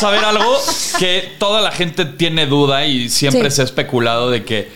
[0.00, 0.56] Yo quiero saber algo
[0.98, 3.56] que toda la gente tiene duda y siempre Sí.
[3.56, 4.68] se ha especulado de que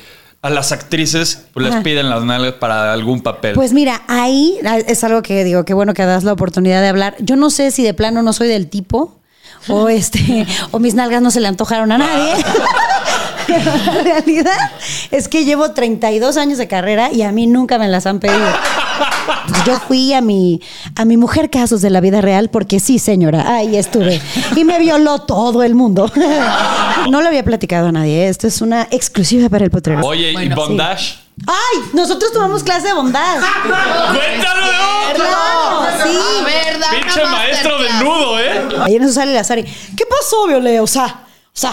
[0.43, 1.83] a las actrices pues, les Ajá.
[1.83, 3.55] piden las nalgas para algún papel.
[3.55, 7.15] Pues mira, ahí es algo que digo, qué bueno que das la oportunidad de hablar.
[7.21, 9.17] Yo no sé si de plano no soy del tipo
[9.69, 12.33] o este o mis nalgas no se le antojaron a nadie.
[12.37, 12.65] Pero
[13.87, 14.71] la realidad
[15.11, 18.47] es que llevo 32 años de carrera y a mí nunca me las han pedido.
[19.67, 20.61] Yo fui a mi,
[20.97, 24.21] a mi mujer casos de la vida real porque sí, señora, ahí estuve.
[24.57, 26.11] Y me violó todo el mundo.
[27.09, 28.29] No lo había platicado a nadie.
[28.29, 30.07] Esto es una exclusiva para el potrero.
[30.07, 31.19] Oye, ¿y bondage?
[31.47, 31.81] ¡Ay!
[31.95, 33.41] Nosotros tomamos clase de bondad.
[33.63, 34.67] ¡Cuéntalo!
[35.15, 36.19] Claro, sí.
[36.41, 37.99] A ver, da una Pinche maestro masterclass.
[37.99, 38.69] desnudo, ¿eh?
[38.83, 39.65] Ahí en eso sale la Sari.
[39.65, 40.79] ¿Qué pasó, Viole?
[40.81, 41.73] O sea, o sea,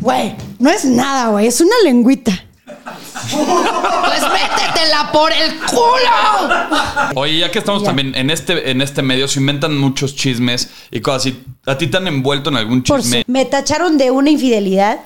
[0.00, 2.32] güey, no es nada, güey, es una lengüita.
[2.64, 7.20] Pues métetela por el culo.
[7.20, 7.86] Oye, ya que estamos Ya.
[7.88, 11.42] también en este, en este medio, se inventan muchos chismes y cosas así.
[11.66, 13.22] ¿A ti te han envuelto en algún Por chisme?
[13.24, 15.00] su- me tacharon de una infidelidad.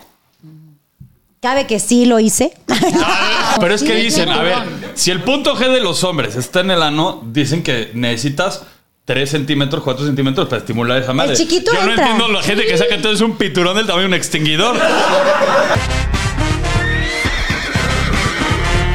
[1.40, 2.52] Cabe que sí lo hice.
[3.61, 4.56] Pero es que dicen, a ver,
[4.94, 8.62] si el punto G de los hombres está en el ano, dicen que necesitas
[9.08, 11.35] 3 centímetros, 4 centímetros para estimular esa madre.
[11.35, 12.11] chiquito Yo no entra.
[12.11, 14.77] entiendo la gente que saca entonces un piturón del tamaño de un extinguidor.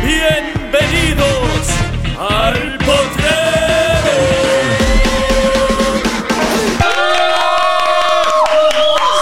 [0.04, 1.68] Bienvenidos
[2.20, 4.14] al potrero.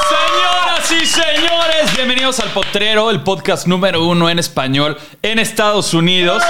[0.10, 6.44] Señoras y señores, bienvenidos al Potrero, el podcast número uno en español en Estados Unidos.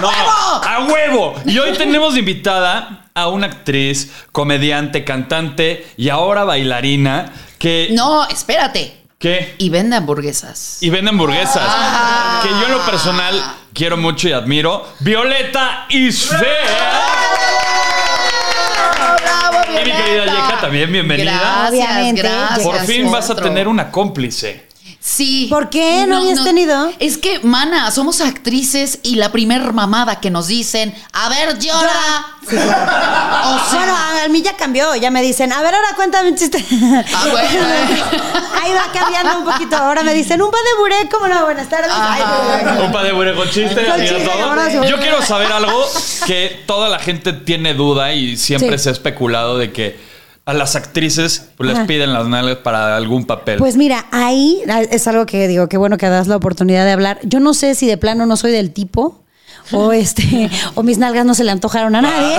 [0.00, 1.34] No, ¡A huevo!
[1.44, 7.88] Y hoy tenemos de invitada a una actriz, comediante, cantante y ahora bailarina que...
[7.92, 8.94] No, espérate.
[9.18, 9.54] ¿Qué?
[9.56, 10.76] Y vende hamburguesas.
[10.82, 11.64] Y vende hamburguesas.
[11.66, 12.40] Ah.
[12.42, 14.86] Que yo en lo personal quiero mucho y admiro.
[15.00, 16.40] Violeta Isfel.
[19.22, 21.30] ¡Bravo, Y mi querida Yeka también, bienvenida.
[21.40, 22.62] Gracias, Obviamente, gracias.
[22.62, 24.66] Por fin vas a tener una cómplice.
[25.08, 25.46] Sí.
[25.48, 26.04] ¿Por qué?
[26.08, 26.90] ¿No habías tenido?
[26.98, 32.26] Es que, mana, somos actrices y la primer mamada que nos dicen, a ver, llora.
[32.46, 34.94] O sea, bueno, a mí ya cambió.
[34.96, 36.64] Ya me dicen, a ver, ahora cuéntame un chiste.
[37.14, 37.48] Ah, bueno.
[38.62, 39.76] Ahí va cambiando un poquito.
[39.76, 41.44] Ahora me dicen, un pa de buré, ¿cómo no?
[41.44, 41.90] Buenas tardes.
[41.92, 42.82] Ay, Ajá.
[42.84, 44.42] Un pa de buré con chiste, Con chiste, todo.
[44.44, 44.78] ahora sí.
[44.88, 45.84] Yo quiero saber algo
[46.26, 48.84] que toda la gente tiene duda y siempre Sí.
[48.84, 49.98] se ha especulado de que
[50.46, 53.58] a las actrices pues, les piden las nalgas para algún papel.
[53.58, 57.18] Pues mira, ahí es algo que digo, qué bueno que das la oportunidad de hablar.
[57.24, 59.20] Yo no sé si de plano no soy del tipo
[59.72, 62.36] o este o mis nalgas no se le antojaron a nadie.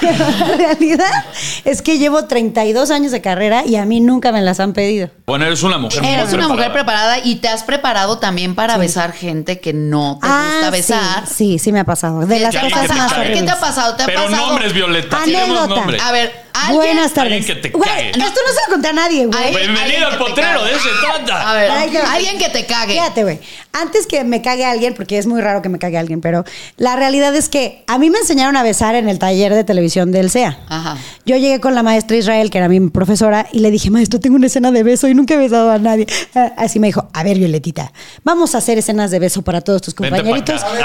[0.00, 1.24] Pero la realidad
[1.64, 5.10] es que llevo 32 años de carrera y a mí nunca me las han pedido.
[5.26, 7.18] bueno, eres una mujer muy Eres una mujer preparada.
[7.18, 11.00] y te has preparado también para besar gente que no te gusta besar.
[11.02, 12.26] Ah, Sí, sí, sí me ha pasado.
[12.26, 13.32] De las Ya, cosas que te más cague.
[13.32, 13.94] ¿Qué te ha pasado?
[13.96, 14.46] ¿Te ha Pero pasado?
[14.48, 15.22] nombres, Violeta.
[15.22, 15.66] Anécdota.
[15.74, 16.02] nombres.
[16.02, 16.76] A ver, alguien.
[16.76, 17.32] Buenas tardes.
[17.32, 18.10] Alguien que te Güey, cague.
[18.10, 19.38] Esto no se lo conté a nadie, güey.
[19.44, 20.70] Ay, Bienvenido alguien al que te potrero, cague.
[20.70, 21.50] de eso se trata.
[21.50, 22.92] A ver, Ay, qué- alguien que te cague.
[22.94, 23.40] Fíjate, güey.
[23.80, 26.44] Antes que me cague alguien, porque es muy raro que me cague alguien, pero
[26.76, 30.12] la realidad es que a mí me enseñaron a besar en el taller de televisión
[30.12, 30.58] del CEA.
[30.68, 30.96] Ajá.
[31.24, 34.36] Yo llegué con la maestra Israel, que era mi profesora, y le dije, maestro, tengo
[34.36, 36.06] una escena de beso y nunca he besado a nadie.
[36.34, 37.92] Ah, Así me dijo, a ver, Violetita,
[38.24, 40.62] vamos a hacer escenas de beso para todos tus compañeritos.
[40.72, 40.84] ver.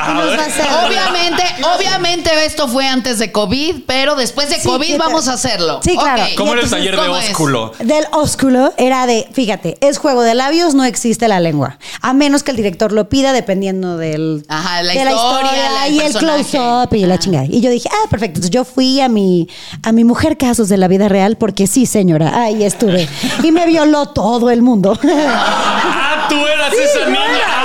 [0.88, 1.44] Obviamente,
[1.78, 5.80] obviamente esto fue antes de COVID, pero después de Sí, COVID vamos a hacerlo.
[5.84, 6.24] Sí, claro.
[6.36, 7.74] ¿Cómo era el taller de ósculo?
[7.80, 11.78] Del ósculo era de, fíjate, es juego de labios, no existe la lengua.
[12.02, 15.94] A menos que el director lo pida, dependiendo del, Ajá, la de historia, la- el
[15.94, 17.46] y el close-up y la chingada.
[17.50, 18.38] Y yo dije, ah, perfecto.
[18.38, 19.48] Entonces yo fui a mi,
[19.84, 23.08] a mi mujer casos de la vida real porque sí, señora, ahí estuve.
[23.44, 24.98] Y me violó todo el mundo.
[25.14, 27.61] Ah, tú eras esa niña.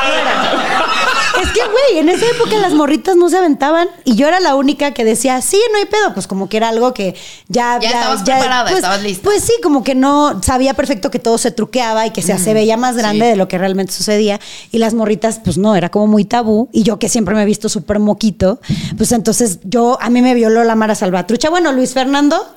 [1.46, 4.54] Es que, güey, en esa época las morritas no se aventaban y yo era la
[4.54, 6.12] única que decía, sí, no hay pedo.
[6.14, 7.14] Pues como que era algo que
[7.48, 7.78] ya.
[7.80, 9.22] Ya estabas preparada, pues, estabas lista.
[9.24, 12.54] Pues sí, como que no sabía perfecto que todo se truqueaba y que se, se
[12.54, 13.30] veía más grande sí.
[13.30, 14.40] de lo que realmente sucedía.
[14.72, 16.68] Y las morritas, pues no, era como muy tabú.
[16.72, 18.60] Y yo que siempre me he visto súper moquito,
[18.96, 21.50] pues entonces yo, a mí me violó la Mara Salvatrucha.
[21.50, 22.55] Bueno, Luis Fernando.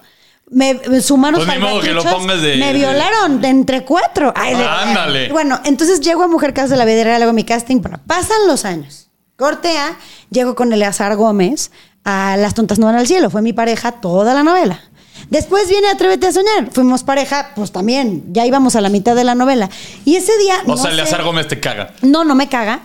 [0.51, 4.34] Me, me sumaron Pues modo que lo pongas de- Me violaron de entre cuatro.
[4.36, 5.31] Ay, de- Ándale.
[5.31, 7.81] Bueno, entonces llego a Mujer Casa de la Vida Real, hago mi casting.
[7.81, 9.10] Bueno, pasan los años.
[9.38, 9.98] Corte A,
[10.31, 11.72] llego con Eleazar Gómez
[12.04, 13.30] a Las Tontas No van al Cielo.
[13.30, 14.81] Fue mi pareja toda la novela.
[15.30, 16.69] Después viene Atrévete a Soñar.
[16.71, 19.69] Fuimos pareja, pues también, ya íbamos a la mitad de la novela.
[20.06, 20.56] Y ese día.
[20.66, 21.94] O no sea, Eleazar Gómez te caga.
[22.01, 22.81] no, no me caga,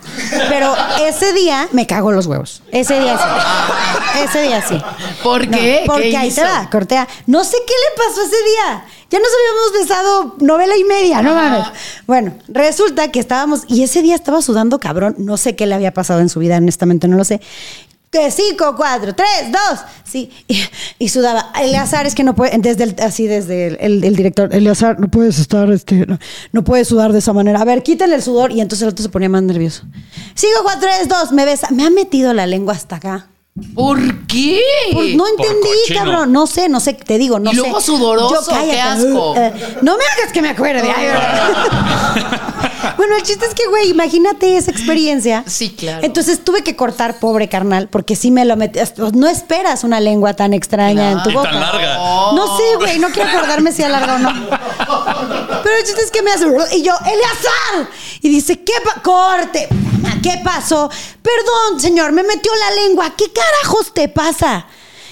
[0.49, 0.75] pero
[1.07, 2.61] ese día me cago los huevos.
[2.71, 4.23] Ese día sí.
[4.23, 4.81] Ese día sí.
[5.23, 5.83] ¿Por No, qué?
[5.85, 6.41] porque ¿Qué ahí hizo?
[6.41, 7.07] te va, cortea.
[7.27, 8.85] No sé qué le pasó ese día.
[9.11, 11.67] Ya nos habíamos besado novela y media, no mames.
[12.07, 15.15] Bueno, resulta que estábamos, y ese día estaba sudando cabrón.
[15.19, 17.39] No sé qué le había pasado en su vida, honestamente no lo sé.
[18.11, 19.79] Que cinco, cuatro, tres, dos.
[20.05, 20.31] Sí.
[20.47, 20.61] Y,
[20.99, 21.51] y sudaba.
[21.61, 25.09] Eleazar es que no puede, desde el, así desde el, el- el director, Eleazar, no
[25.09, 26.17] puedes estar, este, no,
[26.53, 27.59] no puedes sudar de esa manera.
[27.59, 28.51] A ver, quítale el sudor.
[28.51, 29.83] Y entonces el otro se ponía más nervioso.
[30.33, 31.31] Cinco, cuatro, tres, dos.
[31.33, 31.67] Me besa.
[31.71, 33.27] Me ha metido la lengua hasta acá.
[33.73, 34.59] ¿Por qué?
[34.91, 36.31] Por- no entendí, cabrón.
[36.33, 37.61] No sé, no sé, te digo, no Y sé.
[37.61, 38.69] luego sudoroso, cállate.
[38.71, 39.35] qué asco.
[39.37, 40.89] Eh, no me hagas que me acuerde.
[40.93, 41.07] Ay,
[42.97, 45.43] bueno, el chiste es que, güey, imagínate esa experiencia.
[45.47, 46.05] Sí, claro.
[46.05, 48.79] Entonces tuve que cortar, pobre carnal, porque sí me lo metí.
[49.13, 51.49] No esperas una lengua tan extraña en tu Y boca.
[51.51, 51.95] tan larga.
[52.33, 54.31] No sé, güey, no quiero acordarme si alarga o no.
[55.63, 56.45] Pero el chiste es que me hace.
[56.75, 57.89] Y yo, ¡Eleazar!
[58.21, 59.67] Y dice, ¿qué pa- corte?
[59.71, 60.89] Mamá, ¿Qué pasó?
[61.21, 63.13] Perdón, señor, me metió la lengua.
[63.15, 64.65] ¿Qué carajos te pasa?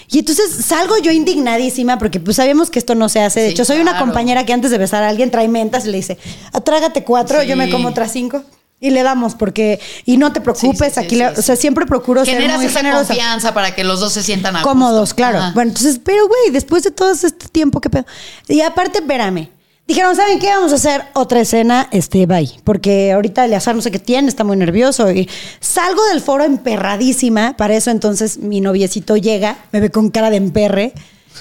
[0.10, 3.40] Y entonces salgo yo indignadísima porque pues sabemos que esto no se hace.
[3.42, 5.90] De Sí, hecho, soy una compañera que antes de besar a alguien trae mentas y
[5.90, 6.18] le dice,
[6.52, 8.44] "Ah, trágate cuatro, yo me como otras cinco.
[8.80, 12.26] Y le damos porque, y no te preocupes, Sí, aquí, le- o sea, siempre procuro
[12.26, 14.70] ser Generas muy esa generosa confianza para que los dos se sientan a gusto.
[14.70, 15.38] cómodos, claro.
[15.40, 15.52] Ajá.
[15.56, 18.06] Bueno, entonces, pero güey, después de todo este tiempo, ¿qué pedo?
[18.50, 19.48] Y aparte, espérame.
[19.86, 20.48] Dijeron, ¿saben qué?
[20.48, 22.50] Vamos a hacer otra escena, este, bye.
[22.64, 25.12] Porque ahorita Eleazar no sé qué tiene, está muy nervioso.
[25.12, 27.58] Y salgo del foro emperradísima.
[27.58, 30.94] Para eso entonces mi noviecito llega, me ve con cara de emperre.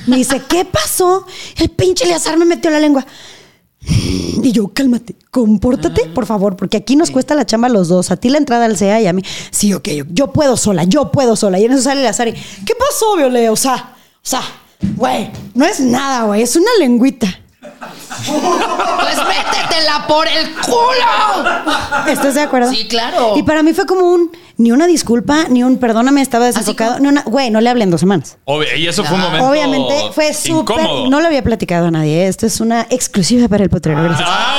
[0.06, 1.24] Me dice, ¿qué pasó?
[1.56, 3.06] El pinche Eleazar me metió la lengua.
[3.84, 8.10] Y yo, cálmate, compórtate, por favor, porque aquí nos cuesta la chamba a los dos.
[8.10, 9.22] A ti la entrada al CEA y a mí.
[9.52, 11.60] Sí, ok, yo, yo puedo sola, yo puedo sola.
[11.60, 12.32] Y en eso sale la Sari.
[12.32, 13.48] ¿Qué pasó, Viole?
[13.50, 14.42] O sea, o sea,
[14.96, 17.41] güey, no es nada, güey, es una lengüita.
[18.26, 22.06] Pues métetela por el culo.
[22.08, 22.70] ¿Estás de acuerdo?
[22.70, 23.34] Sí, claro.
[23.36, 26.92] Y para mí fue como un, ni una disculpa, ni un perdóname, estaba desenfocado.
[26.92, 28.36] como- Ni una, güey, no le hablé en dos semanas.
[28.44, 29.48] Obvio, y eso fue un momento.
[29.48, 30.78] Obviamente fue súper.
[30.80, 31.10] incómodo.
[31.10, 32.24] No lo había platicado a nadie.
[32.24, 32.28] ¿eh?
[32.28, 34.02] Esto es una exclusiva para el potrero.
[34.02, 34.28] Gracias.
[34.30, 34.58] ¡Ah!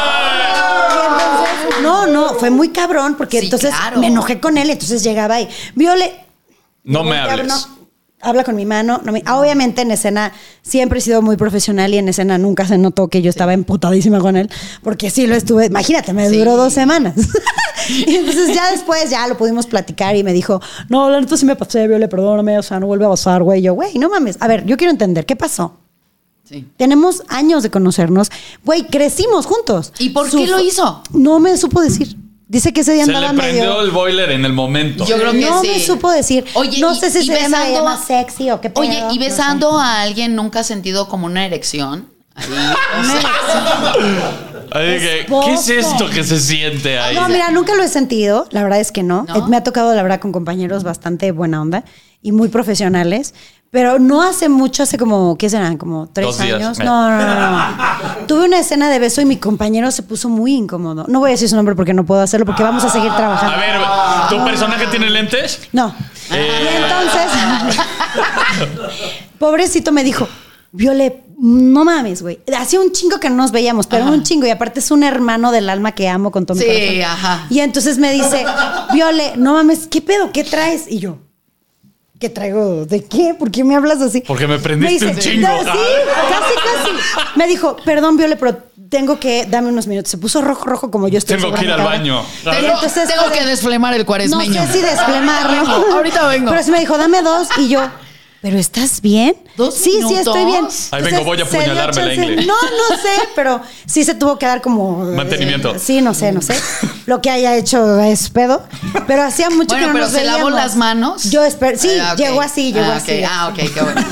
[1.81, 4.00] No, no, fue muy cabrón porque Sí, entonces claro.
[4.00, 6.14] me enojé con él, entonces llegaba y Viole.
[6.86, 7.48] No me hables.
[7.48, 7.82] no,
[8.24, 9.02] habla con mi mano.
[9.04, 10.31] no me- ah, obviamente en escena
[10.62, 14.20] siempre he sido muy profesional y en escena nunca se notó que yo estaba emputadísima
[14.20, 14.50] con él
[14.81, 15.68] porque sí lo estuve.
[15.68, 16.38] Imagínate, me Sí.
[16.38, 17.14] duró dos semanas.
[17.90, 21.46] y entonces ya después ya lo pudimos platicar y me dijo, no, la neta sí
[21.46, 23.62] me pasé, Viole, perdóname, o sea, no vuelve a pasar, güey.
[23.62, 24.38] Yo, güey, no mames.
[24.40, 25.78] A ver, yo quiero entender, ¿qué pasó?
[26.44, 26.68] Sí.
[26.78, 28.30] Tenemos años de conocernos.
[28.66, 29.94] Güey, crecimos juntos.
[30.00, 31.02] ¿Y por qué lo hizo?
[31.14, 32.18] No me supo decir.
[32.54, 33.82] Dice que ese día Se andaba le prendió medio...
[33.82, 35.06] el boiler en el momento.
[35.06, 35.68] Yo creo que no sí.
[35.70, 36.46] me supo decir.
[36.54, 38.82] Oye, no y- sé si se llama besando- más sexy o qué pedo.
[38.82, 39.78] Oye, y no besando sé.
[39.84, 42.08] a alguien nunca has sentido como una erección.
[42.36, 42.45] Ahí,
[43.00, 43.94] o sea.
[45.45, 47.16] ¿qué es esto que se siente ahí?
[47.16, 48.48] No, mira, nunca lo he sentido.
[48.52, 49.26] La verdad es que no.
[49.28, 49.36] ¿No?
[49.36, 51.83] Eh, Me ha tocado, la verdad, con compañeros bastante buena onda
[52.22, 53.33] y muy profesionales.
[53.73, 55.77] Pero no hace mucho, hace como, ¿qué serán?
[55.77, 56.77] Como tres Dos años.
[56.77, 57.75] No, no, no, no.
[58.27, 61.06] Tuve una escena de beso y mi compañero se puso muy incómodo.
[61.07, 63.56] No voy a decir su nombre porque no puedo hacerlo porque vamos a seguir trabajando.
[63.56, 63.81] A ver,
[64.30, 65.59] ¿tu personaje tiene lentes?
[65.71, 65.92] No.
[66.31, 66.69] Eh.
[66.71, 67.80] Y entonces,
[69.39, 70.27] pobrecito me dijo,
[70.71, 72.42] Viole, no mames, güey.
[72.56, 74.45] Hacía un chingo que no nos veíamos, pero un chingo.
[74.45, 77.01] Y aparte es un hermano del alma que amo con todo mi Sí, corazón.
[77.03, 77.47] ajá.
[77.49, 78.45] Y entonces me dice,
[78.94, 80.31] Viole, no mames, ¿qué pedo?
[80.31, 80.85] ¿Qué traes?
[80.87, 81.18] Y yo,
[82.20, 82.86] ¿qué traigo?
[82.86, 83.36] ¿De qué?
[83.38, 84.22] ¿Por qué me hablas así?
[84.26, 85.48] Porque me prendiste un chingo.
[85.48, 85.66] "No, Sí,
[86.30, 87.38] casi, casi.
[87.38, 88.58] Me dijo, perdón, Viole, pero
[88.90, 90.12] tengo que, dame unos minutos.
[90.12, 91.38] Se puso rojo, rojo como yo estoy.
[91.38, 92.24] Tengo que ir al baño.
[92.44, 94.66] tengo, entonces tengo que desflemar el no cuaresmeño.
[94.68, 95.68] sé si desplemarlo.
[95.96, 96.52] Ahorita vengo.
[96.52, 97.48] Pero sí me dijo, dame dos.
[97.58, 97.82] Y yo,
[98.44, 99.35] ¿pero estás bien?
[99.56, 100.68] ¿Dos sí, sí, estoy bien.
[100.92, 102.45] Ahí vengo, voy a apuñalarme la ingle.
[102.45, 105.07] No, no sé, pero sí se tuvo que dar como...
[105.09, 105.80] eh, Mantenimiento.
[105.80, 106.54] sí, no sé, no sé.
[107.06, 108.62] Lo que haya hecho es pedo.
[109.07, 110.54] Pero hacía mucho Bueno, que no pero nos ¿se lavó veíamos.
[110.62, 111.23] las manos?
[111.31, 111.80] Yo espero...
[111.80, 112.19] Sí, Ah, ok.
[112.19, 113.23] llegó así, llegó Ah, así.
[113.23, 113.30] ok.
[113.31, 114.02] Ah, ok, qué bueno.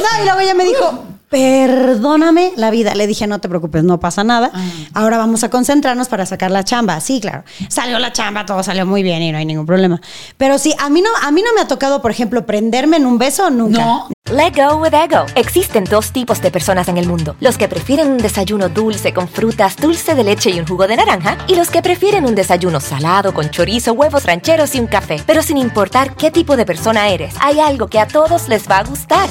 [0.00, 2.94] No, y luego ella me dijo, perdóname la vida.
[2.94, 4.50] Le dije, no te preocupes, no pasa nada.
[4.94, 7.00] Ahora vamos a concentrarnos para sacar la chamba.
[7.00, 7.44] Sí, claro.
[7.68, 10.00] Salió la chamba, todo salió muy bien y no hay ningún problema.
[10.36, 13.06] Pero sí, a mí no, a mí no me ha tocado, por ejemplo, prenderme en
[13.06, 13.80] un beso nunca.
[13.80, 14.08] No.
[14.30, 15.24] Let go with ego.
[15.36, 19.26] Existen dos tipos de personas en el mundo: los que prefieren un desayuno dulce con
[19.26, 22.78] frutas, dulce de leche y un jugo de naranja, y los que prefieren un desayuno
[22.78, 25.22] salado con chorizo, huevos rancheros y un café.
[25.26, 28.80] Pero sin importar qué tipo de persona eres, hay algo que a todos les va
[28.80, 29.30] a gustar.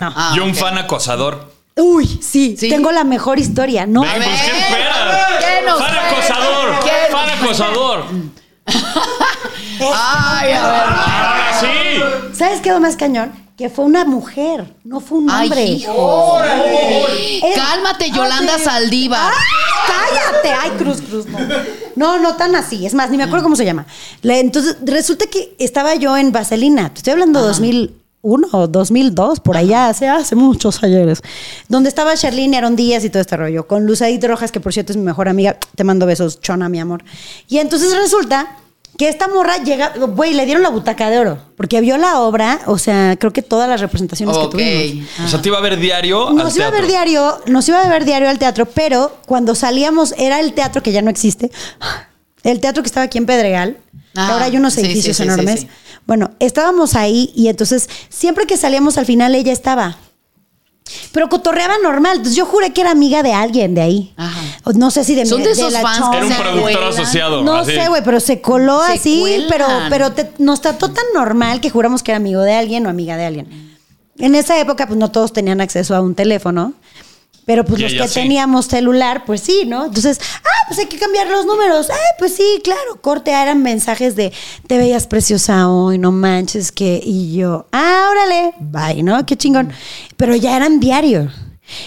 [0.00, 1.52] Ah, y un fan acosador.
[1.76, 2.68] Uy, sí, Sí.
[2.68, 3.86] tengo la mejor historia.
[3.86, 5.26] No, Ven, pues, ¿qué esperas?
[5.38, 6.80] ¿qué nos Fan acosador.
[6.80, 8.04] ¿Qué Fan acosador.
[9.94, 10.80] Ay, a ver.
[10.80, 12.36] Ahora sí.
[12.36, 13.32] ¿sabes qué es lo más cañón?
[13.56, 15.60] Que fue una mujer, no fue un hombre.
[15.60, 16.38] Ay, hijo.
[17.56, 18.70] Cálmate, Yolanda ah.
[18.80, 19.32] ¡Ay,
[19.88, 20.52] cállate!
[20.52, 21.38] Ay, Cruz, Cruz, no.
[21.96, 22.86] No, no tan así.
[22.86, 23.86] Es más, ni me acuerdo cómo se llama.
[24.22, 26.90] Entonces, resulta que estaba yo en Vaselina.
[26.90, 27.54] Te estoy hablando de
[28.28, 31.22] 2001 o 2002, por allá, hace, hace muchos ayeres.
[31.68, 33.66] Donde estaba Sherlyn, Aaron Díaz y todo este rollo.
[33.66, 35.56] Con Luz Edith Rojas, que por cierto es mi mejor amiga.
[35.74, 37.02] Te mando besos, chona, mi amor.
[37.48, 38.56] Y entonces resulta
[38.98, 41.38] que esta morra llega, güey, le dieron la butaca de oro.
[41.56, 45.08] Porque vio la obra, o sea, creo que todas las representaciones que tuvimos.
[45.24, 47.80] O sea, te iba a ver diario Nos al iba a ver diario, nos iba
[47.80, 51.50] a ver diario al teatro, pero cuando salíamos era el teatro que ya no existe.
[52.42, 53.76] El teatro que estaba aquí en Pedregal.
[53.92, 55.60] que Ah, ahora hay unos edificios sí, sí, enormes.
[55.60, 55.98] sí, sí.
[56.06, 59.98] Bueno, estábamos ahí y entonces siempre que salíamos al final ella estaba.
[61.12, 62.16] Pero cotorreaba normal.
[62.16, 64.14] Entonces yo juré que era amiga de alguien de ahí.
[64.16, 64.40] Ajá.
[64.74, 66.88] No sé si de Son mi- de esos la fans Era un productor cuelan.
[66.88, 67.42] asociado.
[67.44, 67.72] No así.
[67.72, 69.46] sé, güey, pero se coló Se así, cuelan.
[69.50, 72.88] pero, pero te- nos trató tan normal que juramos que era amigo de alguien o
[72.88, 73.76] amiga de alguien.
[74.18, 76.72] En esa época, pues no todos tenían acceso a un teléfono.
[77.48, 78.20] Pero pues Y los que sí.
[78.20, 79.86] teníamos celular, pues sí, ¿no?
[79.86, 81.88] Entonces, ah, pues hay que cambiar los números.
[81.90, 83.00] Ah, pues sí, claro.
[83.00, 84.34] Corte, ah, eran mensajes de
[84.66, 87.00] te veías preciosa hoy, no manches que.
[87.02, 89.24] Y yo, ah, órale, bye, ¿no?
[89.24, 89.72] Qué chingón.
[90.18, 91.32] Pero ya eran diario.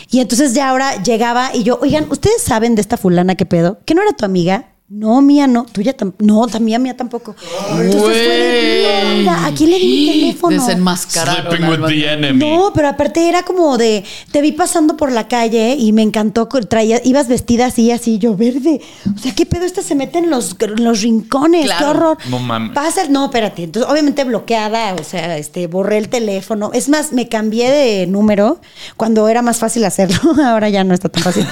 [0.10, 3.82] Y entonces ya ahora llegaba y yo, oigan, ¿ustedes saben de esta fulana qué pedo?
[3.86, 4.71] ¿Que no era tu amiga?
[4.94, 5.66] No, mía no.
[5.72, 6.26] Tuya tampoco.
[6.26, 7.34] No, también mía tampoco.
[7.72, 9.30] Entonces fue de.
[9.30, 10.58] ¿A quién le di mi teléfono?
[10.66, 11.46] Desenmascararon.
[11.56, 12.40] Sleeping with the enemy.
[12.58, 16.48] No, pero aparte era como de, te vi pasando por la calle y me encantó,
[16.48, 18.82] traía, ibas vestida así, así, yo verde.
[19.16, 19.64] O sea, ¿qué pedo?
[19.66, 21.80] Esta se mete en los, en los rincones, Claro.
[21.80, 22.18] qué horror.
[22.30, 22.72] No mames.
[22.74, 23.64] Pasa, el- no, espérate.
[23.64, 26.72] Entonces, obviamente bloqueada, o sea, este, borré el teléfono.
[26.74, 28.60] Es más, me cambié de número
[28.98, 30.20] cuando era más fácil hacerlo.
[30.46, 31.48] Ahora ya no está tan fácil.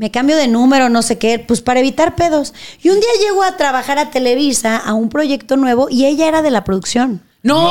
[0.00, 2.54] Me cambio de número, no sé qué, pues para evitar pedos.
[2.82, 6.40] Y un día llego a trabajar a Televisa, a un proyecto nuevo, y ella era
[6.40, 7.20] de la producción.
[7.42, 7.70] ¡No!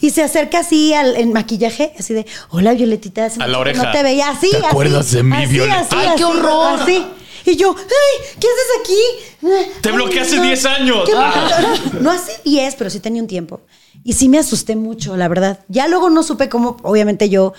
[0.00, 3.80] Y se acerca así al en maquillaje, así de, hola Violetita, A la oreja.
[3.84, 4.50] No te veía así.
[4.50, 5.78] ¿Te así, acuerdas de mí, así, Violeta?
[5.82, 6.80] Así, ¡Ay, qué horror!
[6.80, 7.06] Así.
[7.46, 9.80] Y yo, ay, ¿qué haces aquí?
[9.82, 10.42] Te bloqueé hace no.
[10.42, 10.98] 10 años.
[11.06, 11.74] ¿Qué- Ah.
[12.00, 13.60] No hace 10, pero sí tenía un tiempo.
[14.02, 15.60] Y sí me asusté mucho, la verdad.
[15.68, 17.52] Ya luego no supe cómo, obviamente yo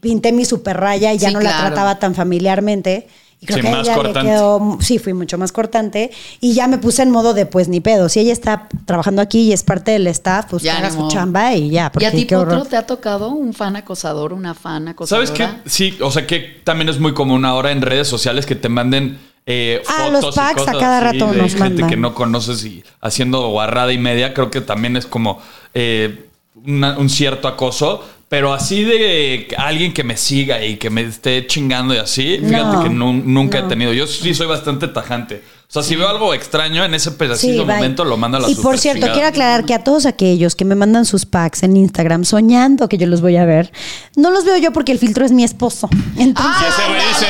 [0.00, 3.08] pinté mi super raya y ya Sí, no la trataba tan familiarmente.
[3.40, 4.30] Y creo Sí, que a más ella le cortante.
[4.30, 6.12] quedó, sí, fui mucho más cortante.
[6.40, 8.08] Y ya me puse en modo de, pues ni pedo.
[8.08, 11.08] Si ella está trabajando aquí y es parte del staff, pues Ya, haga ni su
[11.08, 11.90] chamba y ya.
[11.98, 12.24] ¿Y a ti.
[12.24, 15.26] Potro, te ha tocado un fan acosador, una fan acosadora?
[15.26, 15.68] ¿Sabes qué?
[15.68, 19.18] Sí, o sea que también es muy común ahora en redes sociales que te manden
[19.44, 21.90] eh, Ah, fotos los y packs a cada así rato de nos gente mandan.
[21.90, 24.34] que no conoces y haciendo guarrada y media.
[24.34, 25.40] Creo que también es como
[25.74, 26.26] eh,
[26.64, 28.04] una- un cierto acoso.
[28.32, 32.76] Pero así de alguien que me siga y que me esté chingando y así, fíjate
[32.78, 33.92] No, que nu- nunca he tenido.
[33.92, 35.42] Yo sí soy bastante tajante.
[35.74, 37.76] O sea, si veo algo extraño en ese preciso bye.
[37.76, 39.14] momento, lo mando a la Y por cierto, chingada.
[39.14, 42.98] quiero aclarar que a todos aquellos que me mandan sus packs en Instagram soñando que
[42.98, 43.72] yo los voy a ver,
[44.14, 45.88] no los veo yo porque el filtro es mi esposo.
[46.18, 47.26] Entonces, Y ese güey dice,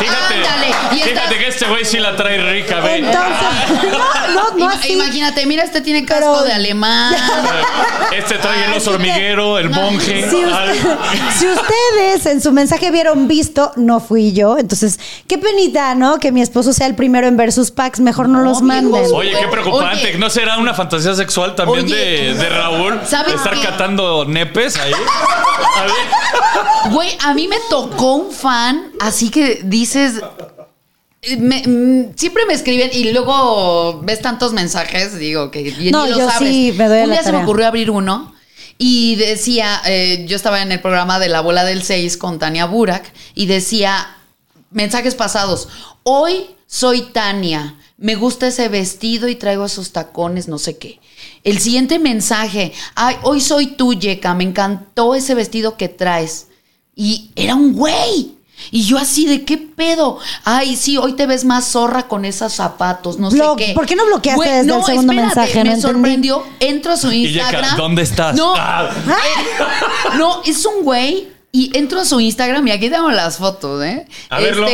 [0.00, 1.04] fíjate, ándale.
[1.04, 2.96] Fíjate que este güey sí la trae rica, ve.
[2.96, 3.92] entonces,
[4.34, 4.94] no, no, no así.
[4.94, 7.14] Imagínate, mira, este tiene casco Pero- de alemán.
[8.10, 9.82] Este trae el oso sí, hormiguero, el no.
[9.82, 10.28] monje.
[10.28, 10.96] Si, usted-
[11.38, 14.56] si ustedes en su mensaje vieron visto, no fui yo.
[14.58, 16.18] Entonces, qué penita, ¿no?
[16.18, 19.04] Que mi esposo sea el primero en ver sus sus packs, mejor no, los manden.
[19.14, 20.08] Oye, qué preocupante.
[20.08, 20.18] Oye.
[20.18, 23.00] ¿No será una fantasía sexual también de, de Raúl?
[23.06, 23.60] ¿Sabes Estar qué?
[23.62, 24.92] catando nepes ahí.
[25.76, 26.92] A ver.
[26.92, 30.20] Güey, a mí me tocó un fan, así que dices.
[31.22, 36.04] eh, me- mm, siempre me escriben y luego ves tantos mensajes, digo que y No,
[36.04, 36.48] ni los yo abres.
[36.50, 38.34] sí me doy Un la día se me ocurrió abrir uno
[38.78, 42.66] y decía, eh, yo estaba en el programa de la bola del 6 con Tania
[42.66, 44.16] Burak y decía
[44.70, 45.68] mensajes pasados.
[46.04, 47.74] Hoy soy Tania.
[47.96, 51.00] Me gusta ese vestido y traigo esos tacones, no sé qué.
[51.42, 52.72] El siguiente mensaje.
[52.94, 54.34] Ay, hoy soy tú, Yeka.
[54.34, 56.46] Me encantó ese vestido que traes.
[56.94, 58.36] Y era un güey.
[58.70, 60.18] Y yo así, ¿de qué pedo?
[60.44, 63.72] Ay, sí, hoy te ves más zorra con esos zapatos, no Blo- sé qué.
[63.72, 65.64] ¿por qué no bloqueaste Güey, desde el segundo espérate, mensaje?
[65.64, 66.44] No Me sorprendió.
[66.60, 67.76] Entro a su Y Yeka, Instagram.
[67.76, 68.34] ¿dónde estás?
[68.36, 68.90] No, Ah.
[69.06, 73.82] eh, no, es un güey y entro a su Instagram y aquí tengo las fotos,
[73.84, 74.06] ¿eh?
[74.28, 74.66] A verlo.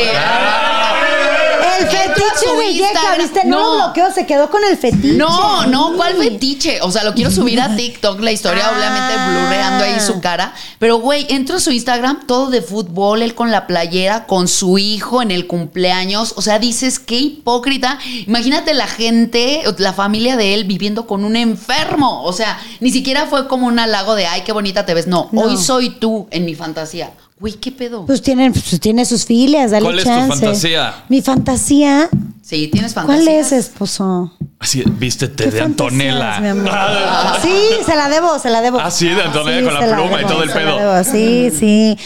[1.79, 3.17] El fetiche de Yeka, Instagram.
[3.19, 3.41] ¿viste?
[3.45, 3.69] No, No.
[3.77, 5.13] lo bloqueó, se quedó con el fetiche.
[5.13, 6.79] No, no, ¿cuál fetiche?
[6.81, 8.73] O sea, lo quiero subir a TikTok, la historia, Ah.
[8.75, 10.53] obviamente, blurreando ahí su cara.
[10.79, 14.77] Pero, güey, entro a su Instagram, todo de fútbol, él con la playera, con su
[14.77, 16.33] hijo en el cumpleaños.
[16.37, 17.99] O sea, dices, qué hipócrita.
[18.27, 22.23] Imagínate la gente, la familia de él viviendo con un enfermo.
[22.23, 25.07] O sea, ni siquiera fue como un halago de, ay, qué bonita te ves.
[25.07, 25.41] No, No.
[25.41, 27.11] hoy soy tú en mi fantasía.
[27.37, 28.05] Güey, ¿qué pedo?
[28.05, 30.29] Pues tiene, pues tiene sus filias, dale ¿Cuál es tu chance.
[30.39, 31.03] fantasía?
[31.09, 32.09] Mi fantasía.
[32.41, 33.23] Sí, tienes fantasía.
[33.25, 34.31] ¿Cuál es, esposo?
[34.57, 36.39] Así, vístete ¿Qué de Antonella.
[36.39, 36.69] mi amor?
[36.71, 37.53] Ah, Sí,
[37.85, 38.79] se la debo, se la debo.
[38.79, 40.77] Ah, sí, de Antonella con la pluma y debo, todo el pedo.
[40.77, 41.97] debo, Sí, sí.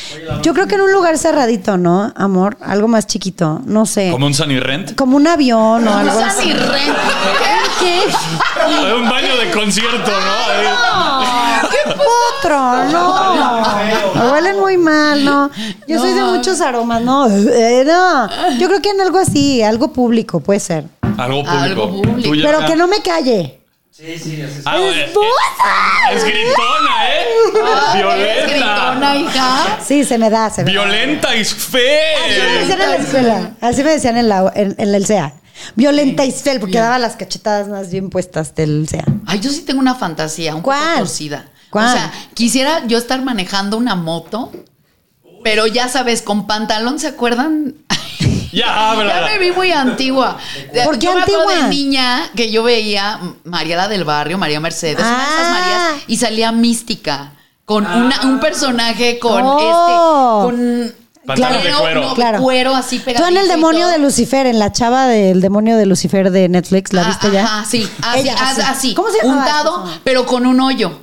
[0.42, 2.58] Yo creo que en un lugar cerradito, ¿no, amor?
[2.62, 4.10] Algo más chiquito, no sé.
[4.12, 4.96] Como un Sunny Rent.
[4.96, 6.48] Como un avión o algo así.
[6.48, 6.98] ni rent.
[7.80, 8.00] ¿Qué?
[8.96, 10.52] Un baño de concierto, ¿no?
[10.52, 11.39] Ahí.
[12.10, 12.84] ¡Qué potro!
[12.86, 13.62] No.
[14.16, 15.50] Me huelen muy mal, no.
[15.88, 17.28] Yo soy de muchos aromas, no.
[17.28, 18.30] Eh, no.
[18.58, 20.86] Yo creo que en algo así, algo público puede ser.
[21.18, 21.84] Algo público.
[21.84, 22.02] Algo
[22.42, 23.56] Pero que no me calle.
[24.66, 26.14] Ah, eh, ¡Esposa!
[26.14, 27.26] es gritona, ¿eh?
[27.48, 28.48] Es Violenta.
[28.48, 29.80] gritona, hija.
[29.86, 30.84] Sí, se me da, se me da.
[30.86, 33.52] Violenta y Así me decían en la escuela.
[33.60, 35.34] Así me decían en, la, en, en el CEA.
[35.76, 39.04] Violenta Isfel, porque daba las cachetadas más bien puestas del CEA.
[39.26, 41.00] Ay, yo sí tengo una fantasía, un poco ¿Cuál?
[41.00, 41.46] torcida.
[41.70, 41.88] ¿Cuál?
[41.88, 44.52] O sea, quisiera yo estar manejando una moto,
[45.44, 47.76] pero ya sabes, con pantalón, ¿se acuerdan?
[48.52, 50.38] Ya, Ya me vi muy antigua.
[50.84, 51.54] ¿Por qué yo me antigua?
[51.56, 55.52] de niña que yo veía María la del barrio, María Mercedes, una de esas Ah.
[55.52, 57.34] Marías, y salía mística.
[57.66, 60.50] Con una- un personaje con Oh.
[60.50, 60.92] este.
[60.92, 62.02] Con Pantalones de cuero.
[62.02, 62.42] no, Claro.
[62.42, 63.28] cuero así Tú pegado.
[63.28, 67.04] en el demonio de Lucifer, en la chava del demonio de Lucifer de Netflix, ¿la
[67.04, 67.44] viste ya?
[67.44, 67.88] Ajá, sí.
[68.02, 68.94] Así, Ella, así, así.
[68.96, 70.00] ¿Cómo se llamaba Untado, esa?
[70.04, 71.00] pero con un hoyo.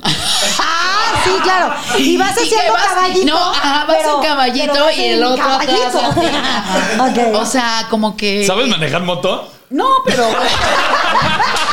[0.59, 1.75] Ah, sí, claro.
[1.99, 3.27] Y vas haciendo vas- caballito.
[3.35, 5.67] No, ajá, vas pero- en caballito pero vas y el otro atrás.
[5.67, 6.01] caballito.
[6.01, 7.21] así.
[7.21, 7.35] Ok.
[7.37, 8.45] O sea, como que.
[8.47, 9.53] ¿Sabes manejar moto?
[9.71, 10.25] No, pero.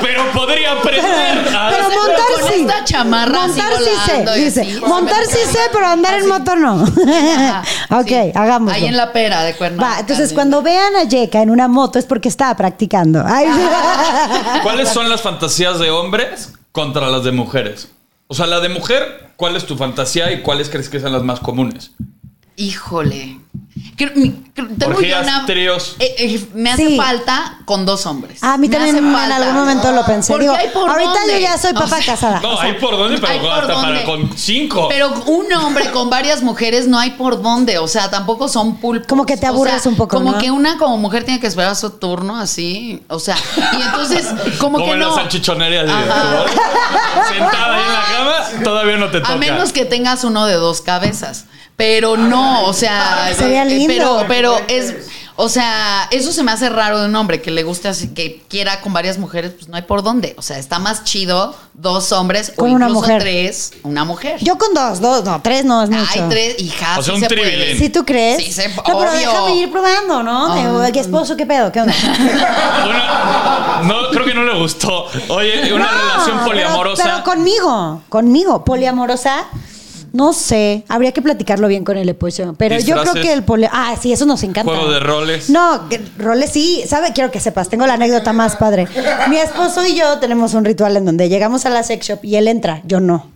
[0.00, 1.48] Pero podría aprender.
[1.54, 2.60] Ah, Pero montar con sí.
[2.60, 4.60] esta chamarra así montar sí sé, y dice.
[4.62, 4.80] así.
[4.80, 6.84] Montar sí sé, pero andar en moto no.
[6.84, 7.62] Ajá,
[8.00, 8.32] ok, sí.
[8.34, 8.74] hagámoslo.
[8.74, 9.94] Ahí en la pera de Cuernavaca.
[9.94, 13.22] Va, entonces cuando vean a Yeka en una moto es porque estaba practicando.
[13.26, 13.60] Ay, sí.
[14.62, 17.88] ¿Cuáles son las fantasías de hombres contra las de mujeres?
[18.28, 21.22] O sea, la de mujer, ¿cuál es tu fantasía y cuáles crees que sean las
[21.22, 21.90] más comunes?
[22.56, 23.38] Híjole.
[23.96, 24.12] Creo-
[24.78, 25.96] tengo yo una- tríos.
[25.98, 26.96] Eh, eh, me hace Sí.
[26.96, 28.42] falta con dos hombres.
[28.42, 29.36] A mí Me también hace en falta.
[29.36, 30.32] algún momento lo pensé.
[30.32, 31.32] Porque Digo, hay por ahorita dónde.
[31.34, 32.40] yo ya soy O papá sea, casada.
[32.40, 34.88] No, O sea, hay por dónde, pero por hasta para con cinco.
[34.88, 37.78] Pero un hombre con varias mujeres no hay por dónde.
[37.78, 39.06] O sea, tampoco son pulpos.
[39.08, 40.38] Como que te O aburres sea, un poco, Como ¿no?
[40.38, 43.02] que una como mujer tiene que esperar su turno así.
[43.08, 43.36] O sea,
[43.78, 44.26] y entonces,
[44.58, 45.08] como, Como que en no.
[45.10, 45.82] la salchichonería.
[47.28, 49.32] Sentada ahí en la cama, todavía no te toca.
[49.32, 51.46] A menos que tengas uno de dos cabezas.
[51.76, 53.32] Pero no, o sea.
[53.36, 53.86] Sería eh, lindo.
[53.94, 54.94] Pero, pero es.
[55.34, 58.42] O sea, eso se me hace raro de un hombre que le guste así, que
[58.50, 60.34] quiera con varias mujeres, pues no hay por dónde.
[60.36, 63.22] O sea, está más chido dos hombres Con o una incluso mujer.
[63.22, 64.36] tres, una mujer.
[64.44, 66.06] Yo con dos, dos, no, tres no es mucho.
[66.12, 66.98] Hay tres hijas.
[66.98, 67.76] O sea, sí un se.
[67.78, 68.44] ¿Sí tú crees?
[68.44, 69.10] Sí, se- no, pero obvio.
[69.10, 70.52] déjame ir probando, ¿no?
[70.84, 70.90] Ah.
[70.92, 71.34] ¿Qué esposo?
[71.34, 71.72] ¿Qué pedo?
[71.72, 71.94] ¿Qué onda?
[72.84, 75.06] Una- no, creo que no le gustó.
[75.28, 77.02] Oye, una No, relación pero- poliamorosa.
[77.04, 79.46] Pero, conmigo, conmigo, poliamorosa.
[80.12, 82.54] No sé, habría que platicarlo bien con el esposo.
[82.58, 83.66] Pero yo creo que el poli...
[83.72, 84.70] Ah, sí, eso nos encanta.
[84.70, 85.48] Juego de roles.
[85.48, 86.82] No, que- roles sí.
[86.86, 87.12] ¿Sabe?
[87.14, 88.86] Quiero que sepas, tengo la anécdota más padre.
[89.30, 92.36] Mi esposo y yo tenemos un ritual en donde llegamos a la sex shop y
[92.36, 93.30] él entra, yo no.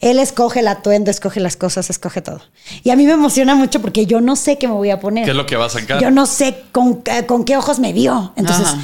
[0.00, 2.42] Él escoge el atuendo, escoge las cosas, escoge todo.
[2.84, 5.24] Y a mí me emociona mucho porque yo no sé qué me voy a poner.
[5.24, 6.00] ¿Qué es lo que va a sacar?
[6.02, 8.32] Yo no sé con, eh, con qué ojos me vio.
[8.36, 8.78] Entonces, Ajá.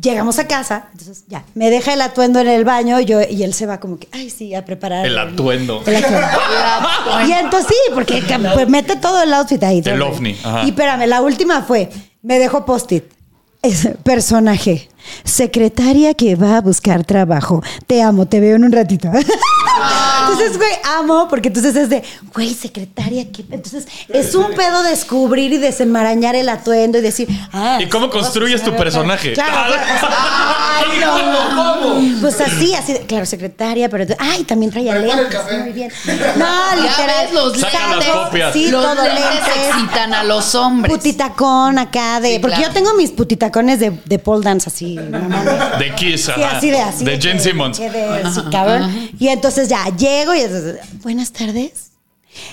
[0.00, 3.54] Llegamos a casa, entonces ya, me deja el atuendo en el baño yo, y él
[3.54, 5.06] se va como que, ay, sí, a preparar.
[5.06, 5.82] El atuendo.
[5.86, 7.26] el atuendo.
[7.26, 8.22] Y entonces sí, porque
[8.54, 9.82] pues, mete todo el outfit ahí.
[9.84, 10.64] El ovni, ajá.
[10.64, 11.90] Y espérame, la última fue,
[12.22, 13.17] me dejó post-it.
[13.62, 14.88] Es personaje.
[15.24, 17.62] Secretaria que va a buscar trabajo.
[17.86, 19.10] Te amo, te veo en un ratito.
[20.20, 22.02] Entonces, güey, amo, porque entonces es de,
[22.34, 23.44] güey, secretaria, ¿qué?
[23.50, 27.78] Entonces, es un pedo descubrir y desenmarañar el atuendo y decir, ah.
[27.80, 29.32] ¿Y cómo construyes tu personaje?
[29.32, 30.08] Claro, claro.
[30.86, 32.20] Ay, no.
[32.20, 35.38] Pues así, así, de- claro, secretaria, pero, ay, también traía lentes.
[35.62, 35.90] Muy bien.
[36.36, 37.24] No, Ya literal.
[37.24, 38.52] ves, los Sacan las lentes, copias.
[38.52, 40.92] Sí, los todo lentes excitan a los hombres.
[40.96, 42.34] Putitacón acá de.
[42.34, 42.72] Sí, porque claro.
[42.72, 45.78] yo tengo mis putitacones de, de pole dance así, mames.
[45.78, 46.56] De Kiss, Sí, ajá.
[46.58, 47.04] así de así.
[47.04, 47.78] De Jen que- Simmons.
[47.78, 49.10] que de- sí, cabrón.
[49.18, 51.90] Y entonces ya llego y entonces, buenas tardes.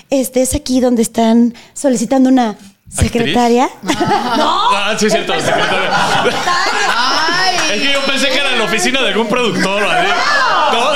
[0.10, 2.56] Este es aquí donde están solicitando una
[2.96, 3.70] secretaria.
[4.38, 4.70] no.
[4.72, 5.34] Ah, sí, es cierto.
[5.34, 5.90] secretaria.
[6.96, 7.56] Ay.
[7.74, 10.08] Es que yo pensé que era en la oficina de algún productor así.
[10.74, 10.94] ¿No?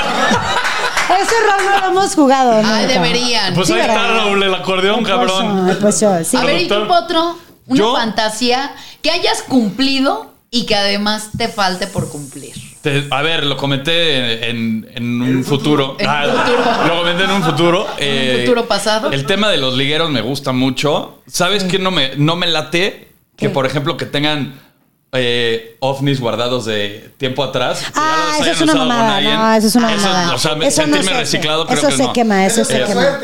[1.16, 2.52] Ese rol no lo hemos jugado.
[2.52, 2.86] Ay, nunca.
[2.86, 3.54] deberían.
[3.54, 4.06] Pues Sí, ahí está.
[4.08, 5.68] Raúl, el acordeón, Pues, cabrón.
[5.70, 6.36] ay, Pues yo, sí.
[6.36, 6.86] A ver, ¿y tú.
[6.86, 7.36] Potro?
[7.66, 7.94] Una ¿Yo?
[7.96, 12.54] fantasía que hayas cumplido y que además te falte por cumplir.
[12.82, 15.96] Te- a ver, lo comenté en, en un futuro.
[16.00, 16.86] Un Ah, futuro.
[16.88, 17.86] Lo comenté en un futuro.
[17.98, 19.10] eh, futuro pasado.
[19.12, 21.20] El tema de los ligueros me gusta mucho.
[21.26, 23.08] ¿Sabes qué no me, no me late?
[23.36, 23.50] Que, ¿Qué?
[23.50, 24.54] por ejemplo, que tengan
[25.12, 27.78] eh, ovnis guardados de tiempo atrás.
[27.80, 29.20] que ya Ah, los eso hayan es una mamada.
[29.20, 30.34] No, eso es una Eso, mamada.
[30.34, 31.20] O sea, me- Eso no sentirme se hace.
[31.20, 32.12] reciclado creo Eso que se no.
[32.12, 33.18] quema, eso se quema.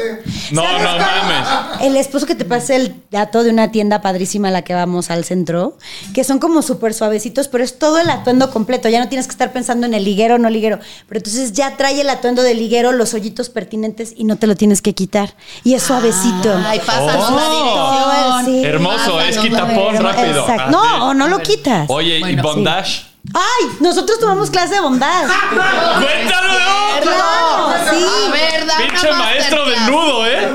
[0.51, 0.99] No, ¿Sabes no cuál?
[0.99, 1.81] mames.
[1.83, 5.11] El esposo que te pase el dato de una tienda padrísima a la que vamos
[5.11, 5.77] al centro,
[6.15, 8.89] que son como súper suavecitos, pero es todo el atuendo completo.
[8.89, 10.81] Ya no tienes que estar pensando en el liguero o no liguero.
[11.09, 14.57] Pero entonces ya trae el atuendo de liguero, los hoyitos pertinentes y no te lo
[14.57, 15.35] tienes que quitar.
[15.63, 16.53] Y es suavecito.
[16.67, 18.41] Ay, pásanos Oh.
[18.45, 18.65] Sí.
[18.65, 20.41] Hermoso, es quitapón rápido.
[20.41, 20.63] Exacto.
[20.67, 21.76] Ah, No, o no lo quitas.
[21.89, 23.07] Oye, Bueno, ¿y bondage?
[23.35, 25.25] Ay, nosotros tomamos clase de bondad.
[25.51, 26.65] ¡Cuéntalo de
[26.99, 27.13] otro!
[27.13, 28.05] Claro, sí.
[28.29, 29.91] A ver, Pinche maestro de masterclass.
[29.91, 30.49] nudo, ¿eh?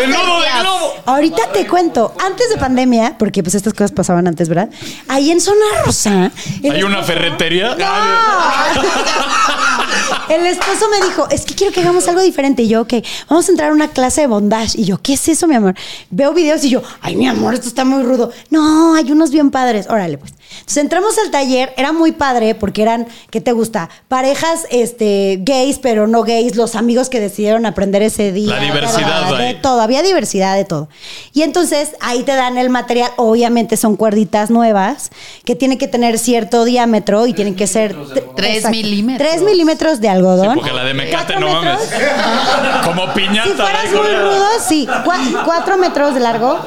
[0.00, 0.94] De nudo de globo.
[1.06, 4.68] Ahorita te cuento, antes de pandemia, porque pues estas cosas pasaban antes, ¿verdad?
[5.08, 6.32] Ahí en Zona Rosa.
[6.64, 7.76] ¿Hay una esposo- ferretería?
[7.76, 7.86] No.
[10.28, 12.62] El esposo me dijo, es que quiero que hagamos algo diferente.
[12.62, 12.94] Y yo, ok,
[13.28, 14.78] vamos a entrar a una clase de bondage.
[14.80, 15.74] Y yo, ¿qué es eso, mi amor?
[16.10, 18.30] Veo videos y yo, ay, mi amor, esto está muy rudo.
[18.50, 19.86] No, hay unos bien padres.
[19.88, 20.32] Órale, pues.
[20.60, 23.88] Entonces entramos al taller, era muy padre porque eran, ¿qué te gusta?
[24.08, 28.54] Parejas este, gays, pero no gays, los amigos que decidieron aprender ese día.
[28.56, 30.88] La diversidad de todo, había diversidad de todo.
[31.32, 35.10] Y entonces ahí te dan el material, obviamente son cuerditas nuevas
[35.44, 37.96] que tienen que tener cierto diámetro y tienen que ser
[38.36, 38.76] Tres Exacto.
[38.76, 39.28] milímetros.
[39.30, 40.54] Tres milímetros de algodón.
[40.54, 41.78] Sí, porque la de Mecate, Cuatro no mames.
[41.90, 42.02] metros.
[42.84, 43.48] Como piñata.
[43.48, 44.86] Si fueras muy rudo, sí.
[45.04, 46.58] Cua- cuatro metros de largo.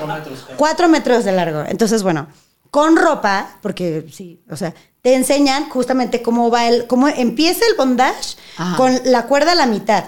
[0.58, 1.63] Cuatro metros de largo.
[1.67, 2.28] Entonces, bueno,
[2.75, 7.77] con ropa, porque sí, o sea, te enseñan justamente cómo va el, cómo empieza el
[7.77, 8.75] bondage Ajá.
[8.75, 10.03] con la cuerda a la mitad.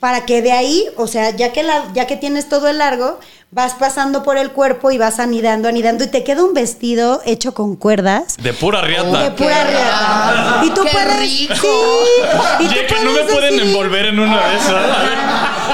[0.00, 3.18] Para que de ahí, o sea, ya que, la, ya que tienes todo el largo,
[3.50, 7.52] vas pasando por el cuerpo y vas anidando, anidando, y te queda un vestido hecho
[7.52, 8.36] con cuerdas.
[8.40, 9.34] De pura De riata.
[9.34, 10.62] pura riata.
[10.64, 11.18] Y tú ¡Qué puedes.
[11.18, 11.54] rico!
[11.60, 12.64] Sí.
[12.64, 14.70] Y tú que no me puedes pueden envolver en una de esas.
[14.70, 15.18] A ver.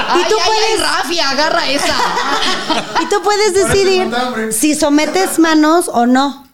[0.07, 1.95] Ay, Y tú ay, puedes- ay, Rafi, agarra esa.
[3.01, 4.09] Y tú puedes decidir
[4.51, 6.44] si sometes manos o no.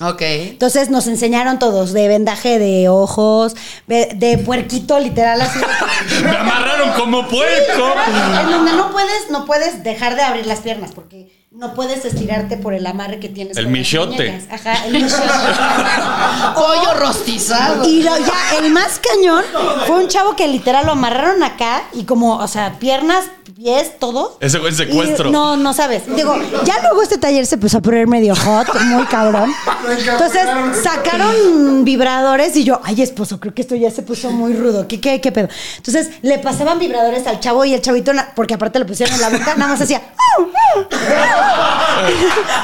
[0.00, 0.20] Ok.
[0.22, 3.54] Entonces nos enseñaron todos de vendaje de ojos,
[3.86, 5.58] de, de puerquito literal así.
[6.22, 7.94] Me amarraron como puerco.
[8.42, 12.56] En donde no puedes, no puedes dejar de abrir las piernas porque no puedes estirarte
[12.56, 13.56] por el amarre que tienes.
[13.56, 14.40] El michote.
[14.50, 15.22] Ajá, el michote.
[16.54, 17.84] Pollo rostizado.
[17.88, 19.44] Y lo- ya, el más cañón
[19.86, 23.24] fue un chavo que literal lo amarraron acá y como, o sea, piernas,
[23.60, 24.38] pies, todo.
[24.40, 25.30] Ese güey Y secuestro.
[25.30, 26.04] no, no sabes.
[26.16, 29.52] Digo, ya luego este taller se empezó a poner medio hot, muy cabrón.
[29.86, 30.46] Entonces
[30.82, 34.88] sacaron vibradores y yo, ay, esposo, creo que esto ya se puso muy rudo.
[34.88, 35.48] ¿Qué, qué, qué pedo?
[35.76, 39.28] Entonces le pasaban vibradores al chavo y el chavito, porque aparte lo pusieron en la
[39.28, 40.00] boca, nada más hacía.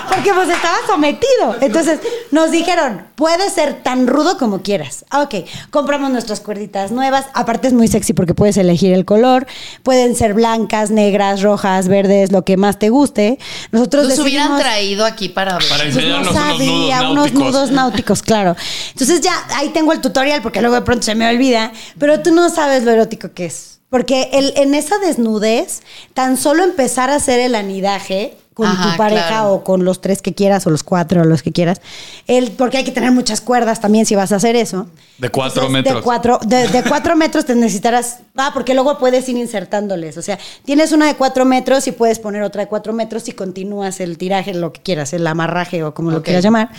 [0.09, 1.57] Porque pues estaba sometido.
[1.61, 5.05] Entonces nos dijeron, puede ser tan rudo como quieras.
[5.11, 5.35] Ah, Ok,
[5.71, 7.27] compramos nuestras cuerditas nuevas.
[7.35, 9.47] Aparte es muy sexy porque puedes elegir el color.
[9.83, 13.39] Pueden ser blancas, negras, rojas, verdes, lo que más te guste.
[13.73, 15.69] Nosotros Los hubieran traído aquí para ver.
[15.69, 17.53] Para pues no enseñarnos unos nudos unos náuticos.
[17.53, 18.57] nudos náuticos, claro.
[18.93, 22.33] Entonces ya ahí tengo el tutorial porque luego de pronto se me olvida, pero tú
[22.33, 23.81] no sabes lo erótico que es.
[23.89, 28.97] Porque el, en esa desnudez, tan solo empezar a hacer el anidaje con Ajá, tu
[28.97, 29.53] pareja claro.
[29.53, 31.83] o con los tres que quieras o los cuatro o los que quieras,
[32.27, 34.87] el, porque hay que tener muchas cuerdas también si vas a hacer eso.
[35.19, 35.97] De cuatro Entonces, metros.
[35.97, 38.21] De cuatro, de, de cuatro metros te necesitarás.
[38.35, 40.17] Ah, porque luego puedes ir insertándoles.
[40.17, 43.33] O sea, tienes una de cuatro metros y puedes poner otra de cuatro metros y
[43.33, 46.71] continúas el tiraje, lo que quieras, el amarraje o como lo quieras llamar.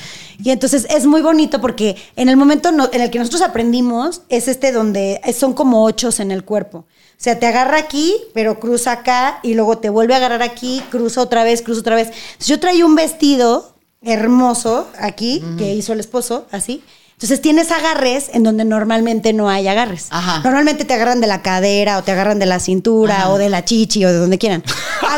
[0.44, 4.24] Y entonces es muy bonito porque en el momento no- en el que nosotros aprendimos
[4.30, 6.86] es este donde son como ochos en el cuerpo.
[7.18, 10.84] O sea, te agarra aquí, pero cruza acá y luego te vuelve a agarrar aquí,
[10.92, 12.10] cruza otra vez, cruza otra vez.
[12.10, 16.84] Entonces, yo traía un vestido hermoso aquí que hizo el esposo, así.
[17.18, 20.06] Entonces tienes agarres en donde normalmente no hay agarres.
[20.12, 20.42] Ajá.
[20.44, 23.66] Normalmente te agarran de la cadera o te agarran de la cintura o de la
[23.66, 24.64] chichi o de donde quieran.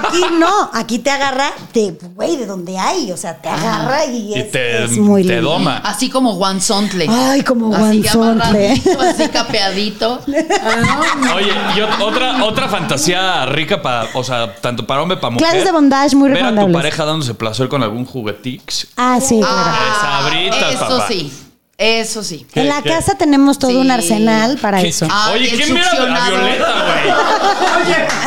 [0.01, 3.12] Aquí no, aquí te agarra de, güey, de donde hay.
[3.12, 5.49] O sea, te agarra y, Y es, te, es muy te lindo.
[5.51, 5.79] doma.
[5.79, 7.05] Así como guanzontle.
[7.09, 8.67] Ay, como Así guanzontle.
[8.69, 10.21] amarradito, Así capeadito.
[10.63, 11.01] Ah,
[11.35, 15.31] Oye, y ot- otra, otra fantasía rica para, o sea, tanto para hombre como para
[15.33, 15.47] mujer.
[15.49, 18.88] Clases de bondage muy Ver a tu pareja dándose placer con algún juguetix.
[18.95, 19.53] Ah, sí, claro.
[19.57, 21.05] Ah, sabritas, eso papá.
[21.09, 21.33] sí.
[21.81, 22.45] Eso sí.
[22.53, 22.89] ¿Qué- En la qué?
[22.89, 25.07] casa tenemos todo un arsenal para ¿Qué- eso.
[25.09, 25.95] Ah, Oye, ¿quién mira a.
[26.29, 26.73] Violeta,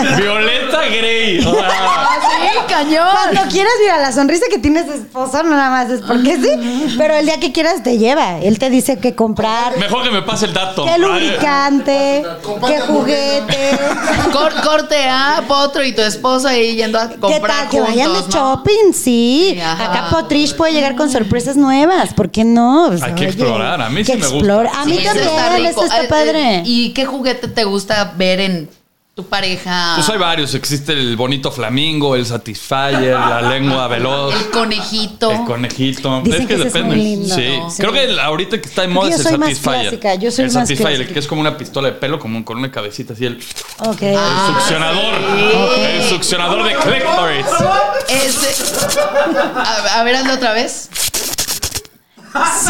[0.00, 0.16] güey?
[0.16, 1.38] Violeta Grey.
[1.46, 3.08] O sea, Ah, sí, cañón.
[3.12, 6.94] Cuando quieras, mira, la sonrisa que tienes de esposo no nada más es porque sí,
[6.96, 8.38] pero el día que quieras te lleva.
[8.40, 10.84] Él te dice qué comprar, mejor que me pase el dato.
[10.86, 12.24] qué lubricante,
[12.66, 13.78] qué juguete,
[14.32, 18.12] Cor- corte a Potro y tu esposa ahí yendo a qué comprar tal, que vayan
[18.14, 19.58] de shopping, sí.
[19.62, 19.84] Ajá.
[19.84, 22.86] Acá Potrish puede llegar con sorpresas nuevas, ¿por qué no?
[22.88, 24.80] Pues, Hay que explorar, a mí que sí me gusta.
[24.80, 26.62] A mí Sí, también, eso está Eh, eh, padre.
[26.64, 28.70] ¿Y qué juguete te gusta ver en
[29.14, 29.92] tu pareja?
[29.96, 30.54] Pues hay varios.
[30.54, 34.34] Existe el bonito flamingo, el satisfier, la lengua veloz.
[34.34, 35.30] El conejito.
[35.30, 36.22] El conejito.
[36.22, 36.96] Dicen es que que ese es depende.
[36.96, 37.56] muy lindo, sí.
[37.58, 37.68] ¿no?
[37.76, 39.80] Creo que el- ahorita que está de moda Yo es el soy más Satisfyer.
[39.82, 41.12] clásica, yo soy el más Satisfyer, clásica.
[41.12, 43.26] que es como una pistola de pelo, como con una cabecita así.
[43.26, 43.38] El,
[43.80, 44.00] Ok.
[44.02, 44.16] el
[44.54, 45.14] succionador.
[45.78, 47.46] El succionador de clitoris.
[48.08, 48.62] Ese-
[49.56, 50.88] A, a ver, hazlo otra vez.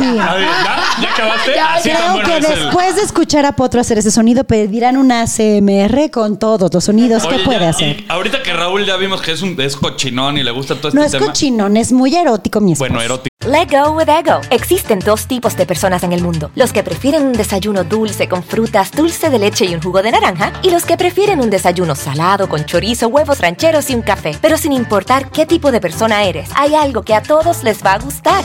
[0.03, 0.19] Sí.
[0.19, 0.81] A ver, ¿Ya?
[1.03, 1.53] ¿Ya acabaste?
[1.55, 4.11] Ya, Así tan Creo bueno que es el- después de escuchar a Potro hacer ese
[4.11, 8.01] sonido, pedirán una CMR con todos los sonidos que Oye, puede ya, hacer.
[8.01, 10.89] y ahorita que Raúl ya vimos que es un es cochinón y le gusta todo
[10.89, 11.27] este No es tema.
[11.27, 12.89] cochinón, es muy erótico, mi esposo.
[12.91, 13.29] Bueno, erótico.
[13.47, 14.41] Let go with ego.
[14.51, 18.43] Existen dos tipos de personas en el mundo: los que prefieren un desayuno dulce con
[18.45, 21.95] frutas, dulce de leche y un jugo de naranja, y los que prefieren un desayuno
[21.97, 24.37] salado con chorizo, huevos rancheros y un café.
[24.41, 27.95] Pero sin importar qué tipo de persona eres, hay algo que a todos les va
[27.95, 28.45] a gustar.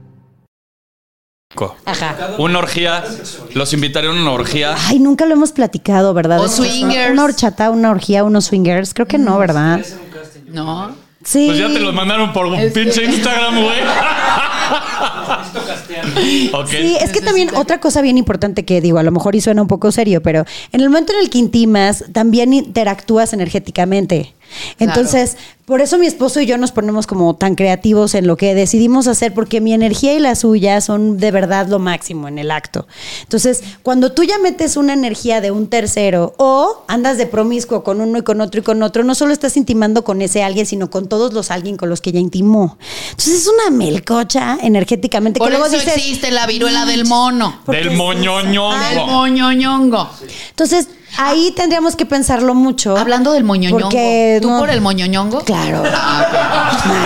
[1.85, 2.15] Ajá.
[2.37, 3.03] Una orgía.
[3.53, 4.75] Los invitaré a una orgía.
[4.87, 6.39] Ay, nunca lo hemos platicado, ¿verdad?
[6.39, 7.11] O swingers.
[7.11, 8.93] Una horchata, una orgía, unos swingers.
[8.93, 9.81] Creo que no, ¿verdad?
[10.47, 10.95] No.
[11.23, 11.45] Sí.
[11.47, 13.79] Pues ya te los mandaron por un Este- pinche Instagram, güey.
[16.53, 16.67] ok.
[16.69, 19.61] Sí, es que también otra cosa bien importante que digo, a lo mejor y suena
[19.61, 24.33] un poco serio, pero en el momento en el que intimas, también interactúas energéticamente.
[24.79, 28.53] Entonces, por eso mi esposo y yo nos ponemos como tan creativos en lo que
[28.53, 32.51] decidimos hacer, porque mi energía y la suya son de verdad lo máximo en el
[32.51, 32.87] acto.
[33.21, 38.01] Entonces, cuando tú ya metes una energía de un tercero o andas de promiscuo con
[38.01, 40.89] uno y con otro y con otro, no solo estás intimando con ese alguien, sino
[40.89, 42.77] con todos los alguien con los que ya intimó.
[43.11, 47.61] Entonces, es una melcocha energéticamente Por que luego eso dices, existe la viruela del mono.
[47.67, 48.77] Del moñoñongo.
[48.77, 50.09] Del moñoñongo.
[50.49, 52.97] Entonces, ahí tendríamos que pensarlo mucho.
[52.97, 53.83] Hablando del moñoñongo.
[53.83, 55.39] Porque ¿Tú no- por el moñoñongo?
[55.41, 55.83] Claro.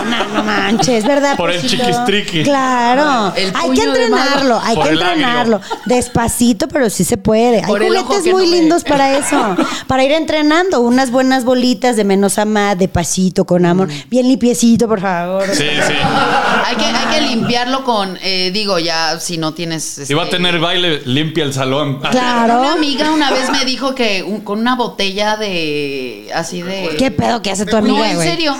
[0.09, 1.35] No, no manches, ¿verdad?
[1.35, 2.43] Por el chiquistriqui.
[2.43, 3.33] Claro.
[3.35, 5.61] El hay que entrenarlo, hay Por que entrenarlo.
[5.85, 7.61] Despacito, pero sí se puede.
[7.65, 9.55] Por hay juguetes muy no lindos para eso.
[9.87, 10.81] Para ir entrenando.
[10.81, 13.89] Unas buenas bolitas de menos a más, de pasito, con amor.
[14.09, 15.45] Bien limpiecito, por favor.
[15.51, 15.93] Sí, sí.
[16.65, 19.83] Hay que, hay que limpiarlo con, eh, digo, ya si no tienes...
[19.83, 21.99] Si va a este, tener baile, limpia el salón.
[22.11, 22.61] Claro.
[22.61, 26.29] Una amiga una vez me dijo que un- con una botella de...
[26.35, 26.95] así de...
[26.97, 28.53] ¿Qué pedo que hace tu amiga, No, en serio.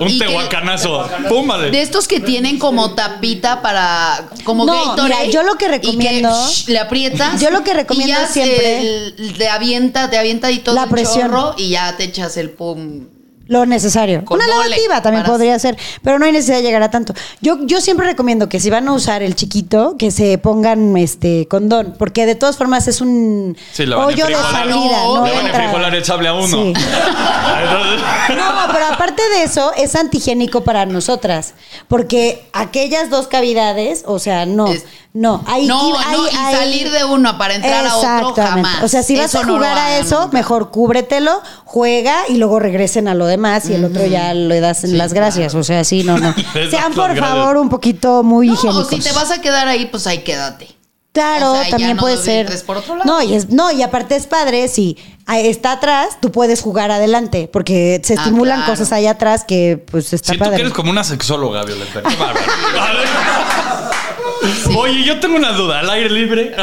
[0.00, 1.08] Un que- tehuacanazo.
[1.28, 1.70] Púmbale.
[1.70, 4.28] De estos que tienen como tapita para.
[4.44, 7.40] como No, Gatorade, mira, yo lo que y recomiendo- shh, le aprietas.
[7.40, 10.84] Yo lo que recomiendo y ya siempre- se- te avienta, te avienta y todo La
[10.84, 11.28] el presión.
[11.30, 13.06] chorro y ya te echas el pum.
[13.48, 14.24] Lo necesario.
[14.24, 16.90] Con Una mole, lavativa también para- podría ser, pero no hay necesidad de llegar a
[16.90, 17.12] tanto.
[17.40, 21.46] Yo, yo siempre recomiendo que si van a usar el chiquito, que se pongan este
[21.48, 24.52] condón, porque de todas formas es un Sí, la van a hoyo de enfrijolar.
[24.68, 25.02] salida.
[25.04, 25.64] No, no Le van a entra.
[25.64, 26.46] enfrijolar el sable a uno.
[26.46, 26.72] Sí.
[26.76, 31.54] Entonces- No, pero aparte de eso, es antigénico para nosotras.
[31.88, 34.68] Porque aquellas dos cavidades, o sea, no.
[34.68, 38.30] Es- No, ahí, No, ahí- no, y ahí- salir de uno para entrar a otro
[38.30, 38.68] Exactamente.
[38.70, 38.82] jamás.
[38.82, 40.32] O sea, si vas Eso a no jugar a eso, nunca.
[40.38, 44.84] mejor cúbretelo, juega y luego regresen a lo demás y el otro ya le das
[44.84, 45.54] las gracias.
[45.54, 46.34] O sea, sí, no, no.
[46.70, 47.28] Sean por gracias.
[47.28, 48.86] favor un poquito muy No, higiénicos.
[48.86, 50.68] o si te vas a quedar ahí, pues ahí quédate.
[51.12, 52.48] Claro, O sea, ya también no puede ser.
[52.64, 53.04] por otro lado.
[53.04, 54.96] No, y es, no, y aparte es padre si
[55.28, 58.72] está atrás, tú puedes jugar adelante, porque se Ah, estimulan claro.
[58.72, 60.56] cosas allá atrás que pues está Siento padre.
[60.56, 62.00] que eres como una sexóloga, Violeta.
[64.76, 65.80] Oye, yo tengo una duda.
[65.80, 66.54] ¿Al aire libre?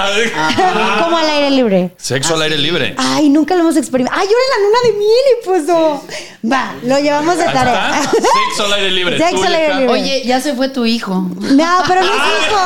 [1.03, 1.91] Como al aire libre.
[1.97, 2.95] Sexo al aire libre.
[2.97, 4.19] Ay, nunca lo hemos experimentado.
[4.21, 5.09] Ay, ahora en la luna de miel
[5.41, 6.03] y pues no.
[6.51, 7.99] Va, lo llevamos de tarea.
[8.01, 8.11] está.
[8.11, 9.17] Sexo al aire libre.
[9.17, 9.89] Sexo al aire libre.
[9.93, 11.13] Oye, ya se fue tu hijo.
[11.39, 12.59] No, pero no es hijo.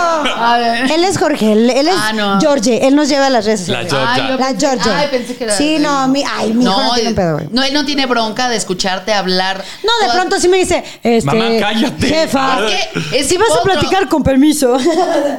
[0.43, 0.91] A ver.
[0.91, 2.39] Él es Jorge, él, él es Ah, no.
[2.39, 3.91] George, él nos lleva a las redes La sociales.
[3.91, 4.13] Georgia.
[4.13, 4.99] Ay, yo La pensé- Georgia.
[4.99, 5.53] Ay, pensé que era.
[5.57, 7.47] Sí, no, mi, ay, mi hijo no tiene un pedo, güey.
[7.51, 9.63] No, él no tiene bronca de escucharte hablar.
[9.83, 12.07] No, de pronto sí me dice, este, Mamá, cállate.
[12.07, 12.71] Jefa, Es
[13.11, 14.77] que es si vas a platicar con permiso.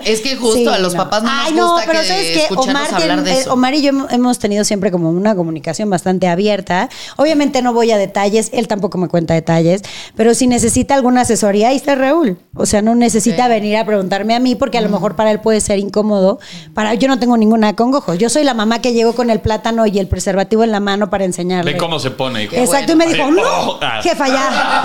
[0.05, 1.03] Es que justo Sí, a los no.
[1.05, 2.55] papás no Ay, nos no, gusta pero que ¿sabes qué?
[2.55, 3.53] Omar, tiene- hablar de eso.
[3.53, 6.89] Omar y yo hem- hemos tenido siempre como una comunicación bastante abierta.
[7.17, 9.83] Obviamente no voy a detalles, él tampoco me cuenta detalles,
[10.17, 12.39] pero si necesita alguna asesoría, ahí está Raúl.
[12.57, 13.49] O sea, no necesita Sí.
[13.49, 16.39] venir a preguntarme a mí porque a lo mejor para él puede ser incómodo.
[16.75, 18.15] Para yo no tengo ninguna congojo.
[18.15, 21.11] Yo soy la mamá que llegó con el plátano y el preservativo en la mano
[21.11, 21.73] para enseñarle.
[21.73, 22.55] Ve cómo se pone, hijo.
[22.57, 24.01] Exacto, y me dijo, Ay, no, oh, ah.
[24.03, 24.83] jefa, ya.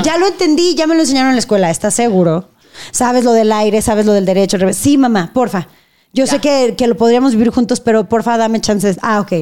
[0.04, 2.48] ya lo entendí, ya me lo enseñaron en la escuela, ¿estás seguro?
[2.90, 3.82] ¿Sabes lo del aire?
[3.82, 4.56] ¿Sabes lo del derecho?
[4.56, 4.76] al revés?
[4.76, 5.68] Sí, mamá, porfa.
[6.12, 8.96] Yo sé que, que lo podríamos vivir juntos, pero porfa, dame chances.
[9.02, 9.32] Ah, ok,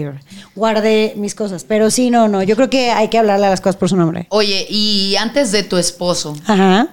[0.56, 1.62] guardé mis cosas.
[1.62, 3.96] Pero sí, no, no, yo creo que hay que hablarle a las cosas por su
[3.96, 4.26] nombre.
[4.30, 6.88] Oye, y antes de tu esposo, Ajá.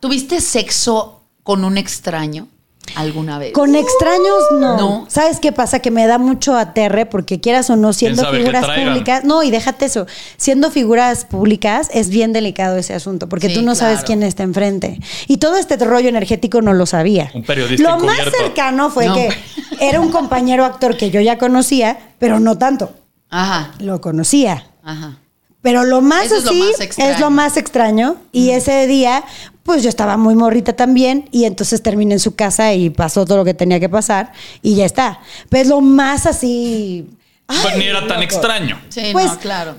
[0.00, 2.48] ¿tuviste sexo con un extraño
[2.96, 3.52] alguna vez?
[3.52, 4.76] Con extraños, no.
[4.76, 5.04] No.
[5.08, 5.78] ¿Sabes qué pasa?
[5.80, 9.24] Que me da mucho aterre porque quieras o no, siendo figuras públicas.
[9.24, 10.06] No, y déjate eso.
[10.36, 14.42] Siendo figuras públicas es bien delicado ese asunto porque Sí, tú no sabes quién está
[14.42, 15.00] enfrente.
[15.26, 17.30] Y todo este rollo energético no lo sabía.
[17.34, 19.14] Un periodista Lo más cercano fue No.
[19.14, 19.28] que
[19.80, 22.92] era un compañero actor que yo ya conocía, pero no tanto.
[23.30, 24.66] Ajá, Lo conocía.
[24.84, 25.18] ajá.
[25.64, 27.10] Pero lo más Eso es lo así más extraño.
[27.10, 28.16] es lo más extraño.
[28.32, 29.24] Y ese día,
[29.62, 31.26] pues yo estaba muy morrita también.
[31.32, 34.32] Y entonces terminé en su casa y pasó todo lo que tenía que pasar.
[34.60, 35.20] Y ya está.
[35.48, 37.08] Pues lo más así.
[37.46, 38.22] Pues ni era tan loco.
[38.24, 38.78] extraño.
[38.90, 39.74] Sí, Pues- no, claro.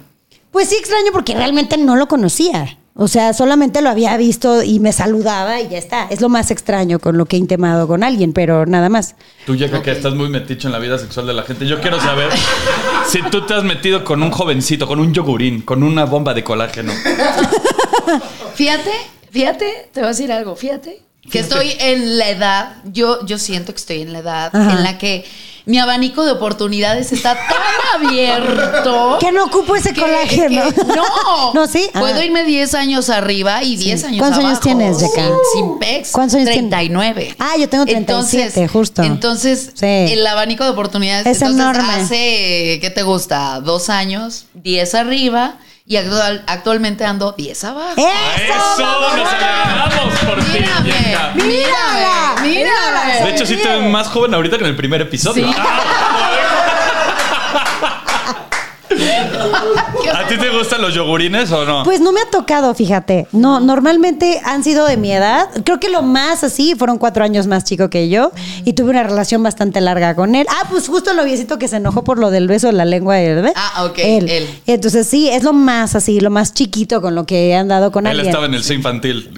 [0.50, 2.78] Pues sí, extraño porque realmente no lo conocía.
[2.98, 6.08] O sea, solamente lo había visto y me saludaba y ya está.
[6.10, 9.16] Es lo más extraño con lo que he intimado con alguien, pero nada más.
[9.46, 11.68] Tú, Yeka, que estás muy meticho en la vida sexual de la gente.
[11.68, 12.30] Yo quiero saber
[13.06, 16.46] si tú te has metido con un jovencito, con un yogurín, con una bomba de
[16.46, 16.94] colágeno.
[18.56, 18.92] Fíjate,
[19.30, 21.02] fíjate, te voy a decir algo, fíjate.
[21.30, 24.72] Que estoy en la edad, yo, yo siento que estoy en la edad Ajá.
[24.72, 25.26] en la que
[25.66, 29.18] mi abanico de oportunidades está tan abierto.
[29.20, 30.64] Que no ocupo ese que- colágeno.
[30.74, 31.90] que- no, No, sí.
[31.94, 32.26] Puedo Ah.
[32.26, 35.24] irme 10 años arriba y 10 años ¿Cuántos años tienes, Yeka?
[35.24, 36.12] Sin, sin pex.
[36.12, 36.70] ¿Cuántos años tienes?
[36.70, 37.36] 39.
[37.40, 39.04] Ah, yo tengo 37, justo.
[39.04, 39.86] Entonces, Sí.
[39.86, 41.94] el abanico de oportunidades Es entonces, enorme.
[41.94, 43.60] hace, ¿qué te gusta?
[43.62, 45.56] Dos años, 10 arriba
[45.88, 47.94] y actual- actualmente ando 10 abajo.
[47.96, 48.08] ¡Eso!
[48.44, 49.18] ¡Eso!
[49.18, 51.18] ¡Nos alegramos por ti, Mírame!
[51.36, 53.14] Mírala, mírame.
[53.24, 55.48] De hecho, sí te ves más joven ahorita que en el primer episodio.
[55.48, 55.56] Sí.
[60.16, 61.84] ¿A ti te gustan los yogurines o no?
[61.84, 63.28] Pues no me ha tocado, fíjate.
[63.34, 65.50] No, normalmente han sido de mi edad.
[65.66, 68.32] Creo que lo más así fueron cuatro años más chico que yo
[68.64, 70.48] y tuve una relación bastante larga con él.
[70.50, 73.16] Ah, pues justo el noviecito que se enojó por lo del beso de la lengua
[73.16, 73.52] bebé.
[73.56, 74.30] Ah, ok, Él.
[74.30, 74.50] él.
[74.68, 78.06] Entonces sí, es lo más así, lo más chiquito con lo que he andado con
[78.06, 78.28] Él alguien.
[78.28, 79.30] estaba en el C infantil.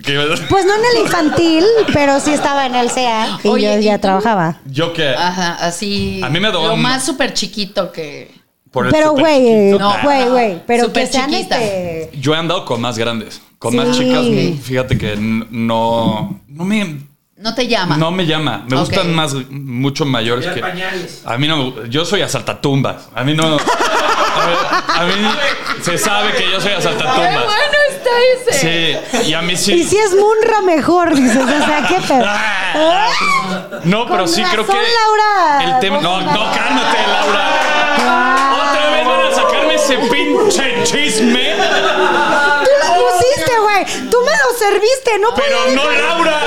[0.50, 1.64] Pues no en el infantil,
[1.94, 4.04] pero sí estaba en el CEA y Oye, yo ¿y ya tú?
[4.04, 4.60] trabajaba.
[4.66, 5.10] Yo que.
[5.10, 6.22] Ajá, así.
[6.24, 8.37] A mí me Lo más súper chiquito que.
[8.72, 9.72] Por el Pero güey,
[10.04, 11.62] güey, güey, pero que sean chiquita.
[11.62, 13.42] este Yo he andado con más grandes.
[13.60, 13.78] Con Sí.
[13.78, 14.26] más chicas.
[14.64, 16.40] Fíjate que no.
[16.48, 17.08] No me.
[17.38, 17.98] No te llama.
[17.98, 18.66] No me llama.
[18.68, 20.62] Me gustan más, mucho mayores que.
[21.26, 23.10] A mí no me Yo soy asaltatumbas.
[23.16, 23.44] A mí no.
[23.46, 25.14] A, ver, a mí
[25.82, 27.46] se sabe que yo soy Qué asaltatumbas.
[27.46, 28.10] bueno está
[28.52, 29.02] ese.
[29.22, 29.74] Sí, y a mí sí.
[29.74, 32.24] Y si es Munra mejor, dices, o sea, qué pedo.
[32.26, 33.10] Ah.
[33.84, 34.74] No, pero Con sí creo que.
[34.74, 35.74] Laura.
[35.76, 36.02] El tema.
[36.02, 37.67] No, no, cálmate, Laura.
[39.90, 41.54] Ese pinche chisme.
[42.64, 44.10] Tú lo pusiste, güey.
[44.10, 46.40] Tú me lo serviste, no Pero no dejar- Laura.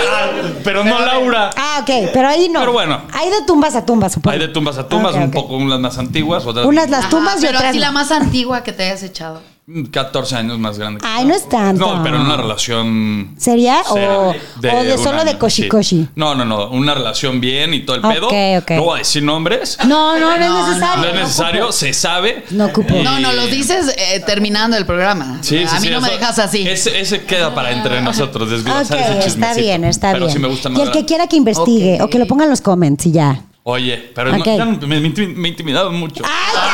[0.65, 1.51] Pero no Laura.
[1.57, 2.61] Ah, ok, pero ahí no.
[2.61, 3.03] Pero bueno.
[3.13, 4.33] Hay de tumbas a tumbas, supongo.
[4.33, 5.33] Hay de tumbas a tumbas, Ok, un ok.
[5.33, 6.67] poco unas más antiguas, otras.
[6.67, 7.71] Unas las Ajá, tumbas y pero otras.
[7.71, 7.85] así no.
[7.87, 9.43] la más antigua que te hayas echado.
[9.91, 11.01] 14 años más grande.
[11.01, 11.97] que Ay, no es tanto.
[11.97, 13.35] No, pero en una relación.
[13.37, 13.83] ¿Sería?
[13.89, 15.69] ¿O- o de solo de año, koshi sí.
[15.69, 16.09] koshi?
[16.17, 16.69] No, no, no.
[16.71, 18.29] Una relación bien y todo el pedo.
[18.29, 18.71] ok.
[18.73, 19.79] No voy a decir nombres.
[19.87, 21.03] No, no, no, No, es necesario.
[21.03, 22.45] No es necesario, se sabe.
[22.51, 22.95] No ocupo.
[22.97, 25.39] Y- No, no, los dices eh, terminando el programa.
[25.43, 26.67] Sí, sí, a mí sí, no me dejas así.
[26.69, 30.37] Ese, ese queda para entre nosotros, Ok, desglosar ese está bien, está pero bien.
[30.37, 32.51] sí me gusta y más el que quiera que investigue o que lo ponga en
[32.51, 33.43] los comments y ya.
[33.63, 36.25] Oye, pero no- ya me, me me intimidaban mucho.
[36.25, 36.71] ¡Ay,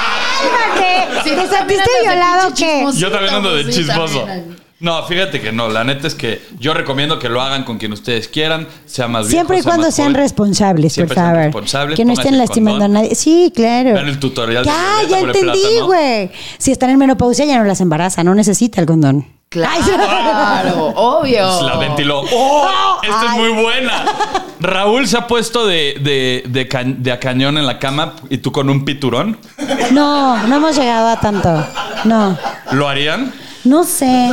[0.76, 2.84] ¿Te también sentiste de violado o qué?
[2.96, 4.26] Yo también ando de chismoso.
[4.78, 5.68] No, fíjate que no.
[5.70, 9.22] La neta es que yo recomiendo que lo hagan con quien ustedes quieran, sea más
[9.26, 10.20] viejo, Siempre y cuando sean joven.
[10.22, 11.38] responsables, Siempre por favor.
[11.44, 13.14] responsables, que no estén lastimando a nadie.
[13.14, 13.94] Sí, claro.
[13.94, 16.30] Vean el tutorial de Ya, Violeta ya entendí, güey.
[16.58, 19.26] Si están en menopausia ya no las embaraza, no necesita el condón.
[19.64, 21.46] Ay, Claro, obvio.
[21.48, 22.20] Pues la ventiló.
[22.32, 22.98] ¡Oh!
[23.02, 24.04] Esta es muy buena.
[24.60, 28.38] Raúl se ha puesto de, de, de, ca- de a cañón en la cama y
[28.38, 29.38] tú con un piturón.
[29.92, 31.64] No, no hemos llegado a tanto.
[32.04, 32.36] No.
[32.72, 33.32] ¿Lo harían?
[33.64, 34.30] No sé.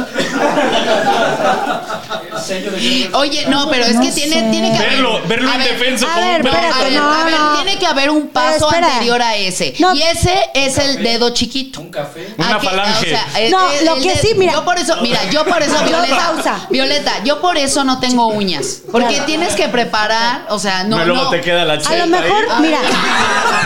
[3.14, 4.42] Oye, no, pero es No que tiene, sé.
[4.52, 4.90] tiene que haber.
[4.92, 6.56] Verlo, verlo A ver, indefenso a como ver, un perro.
[6.58, 7.56] espérate, A ver, no, a ver, no.
[7.64, 8.88] tiene que haber un paso espera.
[8.94, 9.74] anterior a ese.
[9.80, 9.94] No.
[9.96, 11.82] Y ese es el dedo chiquito.
[11.82, 12.34] Un café.
[12.38, 13.18] Una falange.
[13.50, 14.54] No, lo que sí, mira.
[14.54, 16.34] Yo por eso, mira, yo por eso, Violeta.
[16.70, 18.82] Violeta, yo por eso no tengo uñas.
[18.92, 21.04] Porque tienes que preparar, o sea, no.
[21.06, 21.30] Luego no.
[21.30, 22.62] te queda la A cheta lo mejor, ahí.
[22.62, 22.80] mira,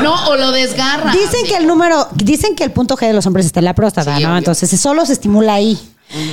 [0.03, 1.11] No, o lo desgarra.
[1.11, 3.73] dicen que el número, dicen que el punto G de los hombres está en la
[3.75, 4.29] próstata, Sí, ¿no?
[4.29, 4.37] obvio.
[4.39, 5.77] Entonces solo se estimula ahí.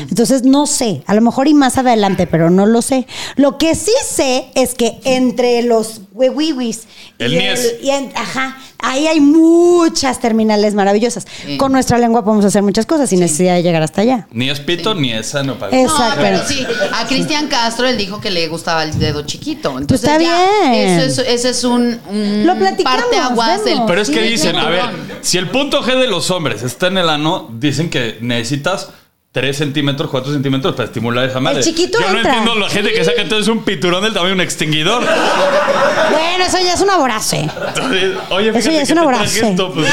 [0.09, 3.07] Entonces no sé, a lo mejor y más adelante, pero no lo sé.
[3.37, 6.83] Lo que sí sé es que entre los huehuiwis
[7.19, 7.75] El y niés.
[7.83, 11.27] y en- ajá, ahí hay muchas terminales maravillosas.
[11.45, 11.57] Sí.
[11.57, 14.29] Con nuestra lengua podemos hacer muchas cosas sin necesidad de llegar hasta allá.
[14.31, 16.21] Ni es pito ni es sano para Es- No, Exacto.
[16.21, 19.71] pero sí, a Cristian Castro él dijo que le gustaba el dedo chiquito.
[19.79, 21.01] Entonces Pues está ya, bien.
[21.01, 23.91] Eso es, ese es un, un Lo platicamos, parte aguas del vemos.
[23.91, 24.83] Pero es que Sí, dicen, a ver,
[25.23, 28.91] si el punto G de los hombres está en el ano, dicen que necesitas
[29.35, 31.61] 3 centímetros, 4 centímetros para estimular esa madre.
[31.61, 32.37] chiquito Yo no entra.
[32.39, 35.03] entiendo la gente que saca entonces un piturón del tamaño de un extinguidor.
[36.13, 37.41] Bueno, eso ya es una vorace.
[37.41, 39.93] Entonces, oye, Eso fíjate ya es que una te esto, pues,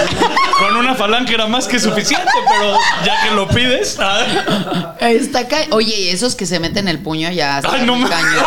[0.59, 2.29] con una falange era más que suficiente,
[2.59, 3.97] pero ya que lo pides.
[3.99, 8.45] ah, Está ca- Oye, y esos que se meten el puño ya Ay, no cañón.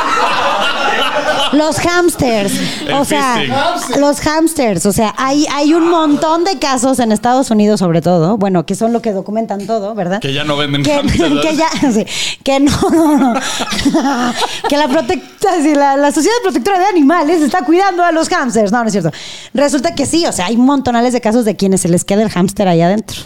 [1.54, 2.52] Los hamsters.
[2.86, 4.00] El o sea, fisting.
[4.00, 4.86] los hamsters.
[4.86, 8.36] O sea, hay, hay un montón de casos en Estados Unidos, sobre todo.
[8.36, 10.20] Bueno, que son lo que documentan todo, ¿verdad?
[10.20, 11.02] Que ya no venden que,
[11.42, 12.06] que ya, sí,
[12.42, 13.34] que no, no, no.
[14.68, 18.70] que la, protecta, sí, la, la Sociedad Protectora de Animales está cuidando a los hamsters.
[18.70, 19.10] No, no es cierto.
[19.52, 22.30] Resulta que sí, o sea, hay montonales de casos de quienes se les queda el
[22.30, 23.22] hámster ahí adentro.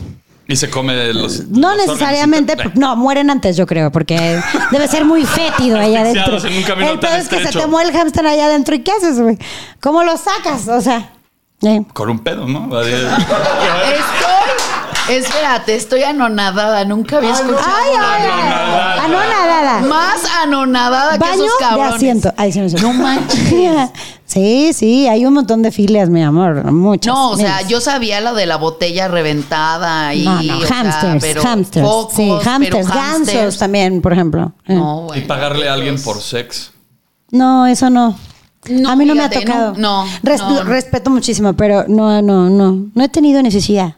[0.50, 1.48] Y se come los.
[1.48, 4.40] No los necesariamente, no, mueren antes, yo creo, porque
[4.70, 6.38] debe ser muy fétido ahí adentro.
[6.38, 9.36] El peor es que se te muere el hámster ahí adentro y ¿qué haces, güey?
[9.80, 10.66] ¿Cómo lo sacas?
[10.68, 11.10] O sea,
[11.62, 11.82] eh.
[11.92, 12.64] Con un pedo, ¿no?
[12.80, 13.02] Estoy.
[15.08, 16.84] Espérate, estoy anonadada.
[16.84, 17.58] Nunca había escuchado.
[17.66, 18.98] Ay, ay, ay.
[19.04, 19.80] Anonadada.
[19.88, 21.94] Más anonadada que Baño esos de cabrones.
[21.94, 22.32] asiento.
[22.36, 23.90] Ay, sí, no, manches.
[24.28, 26.70] Sí, sí, hay un montón de filias, mi amor.
[26.70, 27.14] Muchas.
[27.14, 30.22] No, o sea, yo sabía lo de la botella reventada y.
[30.22, 31.88] No, no, o sea, hamsters, pero hamsters.
[32.14, 34.52] sí, pero hamsters, gansos también, por ejemplo.
[34.66, 34.74] Eh.
[34.74, 35.26] No, Y bueno.
[35.28, 36.72] pagarle a alguien por sex.
[37.30, 38.18] No, eso no.
[38.68, 39.72] No, a mí no me ha tocado.
[39.78, 40.62] no, no, Res- no.
[40.62, 42.86] Respeto muchísimo, pero no, no, no.
[42.94, 43.94] No he tenido necesidad.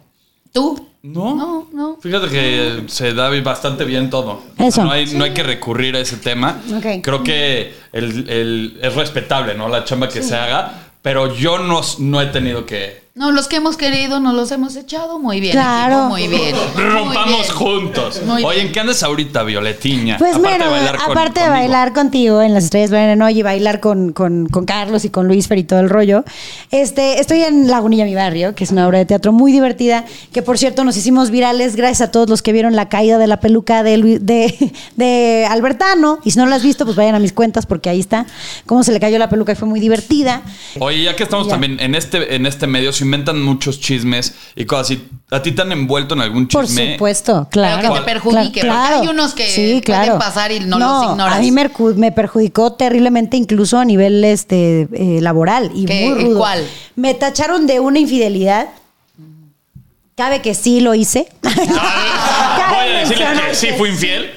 [0.53, 0.81] ¿Tú?
[1.03, 1.35] No.
[1.35, 1.99] No, no.
[2.01, 4.43] Fíjate que se da bastante bien todo.
[4.59, 4.85] Eso.
[4.85, 6.61] No hay, no hay que recurrir a ese tema.
[7.03, 9.69] Creo que el- el- es respetable, ¿no?
[9.69, 10.89] La chamba que se haga.
[11.03, 13.05] Pero yo no, no he tenido que.
[13.21, 15.53] No, los que hemos querido nos los hemos echado muy bien.
[15.53, 15.95] Claro.
[15.95, 16.57] equipo, muy bien.
[16.75, 17.55] Muy Rompamos bien.
[17.55, 18.23] juntos.
[18.25, 18.63] Muy Oye.
[18.63, 20.17] ¿en qué andas ahorita, Violetiña?
[20.17, 21.63] Pues Aparte mira, de bailar con- aparte de conmigo.
[21.63, 22.91] bailar contigo en las estrellas
[23.23, 26.25] hoy y bailar con, con, con Carlos y con Luis Fer y todo el rollo,
[26.71, 30.41] este, estoy en Lagunilla, mi barrio, que es una obra de teatro muy divertida, que
[30.41, 33.39] por cierto nos hicimos virales gracias a todos los que vieron la caída de la
[33.41, 36.21] peluca de, Lu- de, de Albertano.
[36.25, 38.25] Y si no lo has visto, pues vayan a mis cuentas porque ahí está
[38.65, 40.41] cómo se le cayó la peluca y fue muy divertida.
[40.79, 41.53] Oye, ya que estamos Ya.
[41.53, 45.09] también en este, en este medio, se inventan muchos chismes y cosas así.
[45.31, 46.93] ¿A ti te han envuelto en algún Por chisme?
[46.95, 47.93] supuesto, claro.
[47.93, 51.37] que te perjudique, porque hay unos que pueden pasar y no los ignoras.
[51.37, 56.09] A mí me, perju- me perjudicó terriblemente, incluso a nivel este eh, laboral y ¿Qué?
[56.09, 56.39] muy rudo.
[56.39, 56.67] ¿Cuál?
[56.97, 58.69] Me tacharon de una infidelidad.
[60.17, 61.29] Cabe que sí lo hice.
[61.43, 64.31] Voy a decirle mencionar que sí fui infiel.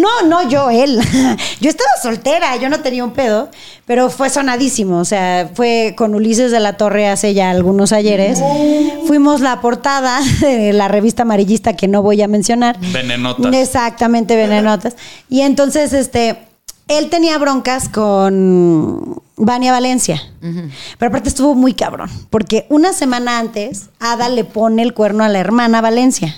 [0.00, 0.98] No, no, yo, él.
[1.60, 3.50] Yo estaba soltera, yo no tenía un pedo,
[3.84, 4.98] pero fue sonadísimo.
[4.98, 8.42] O sea, fue con Ulises de la Torre hace ya algunos ayeres.
[9.06, 12.78] Fuimos la portada de la revista amarillista que no voy a mencionar.
[12.92, 13.52] Venenotas.
[13.54, 14.96] Exactamente, venenotas.
[15.28, 16.38] Y entonces, este,
[16.88, 20.22] él tenía broncas con Vania Valencia.
[20.40, 25.28] Pero aparte estuvo muy cabrón, porque una semana antes, Ada le pone el cuerno a
[25.28, 26.36] la hermana Valencia.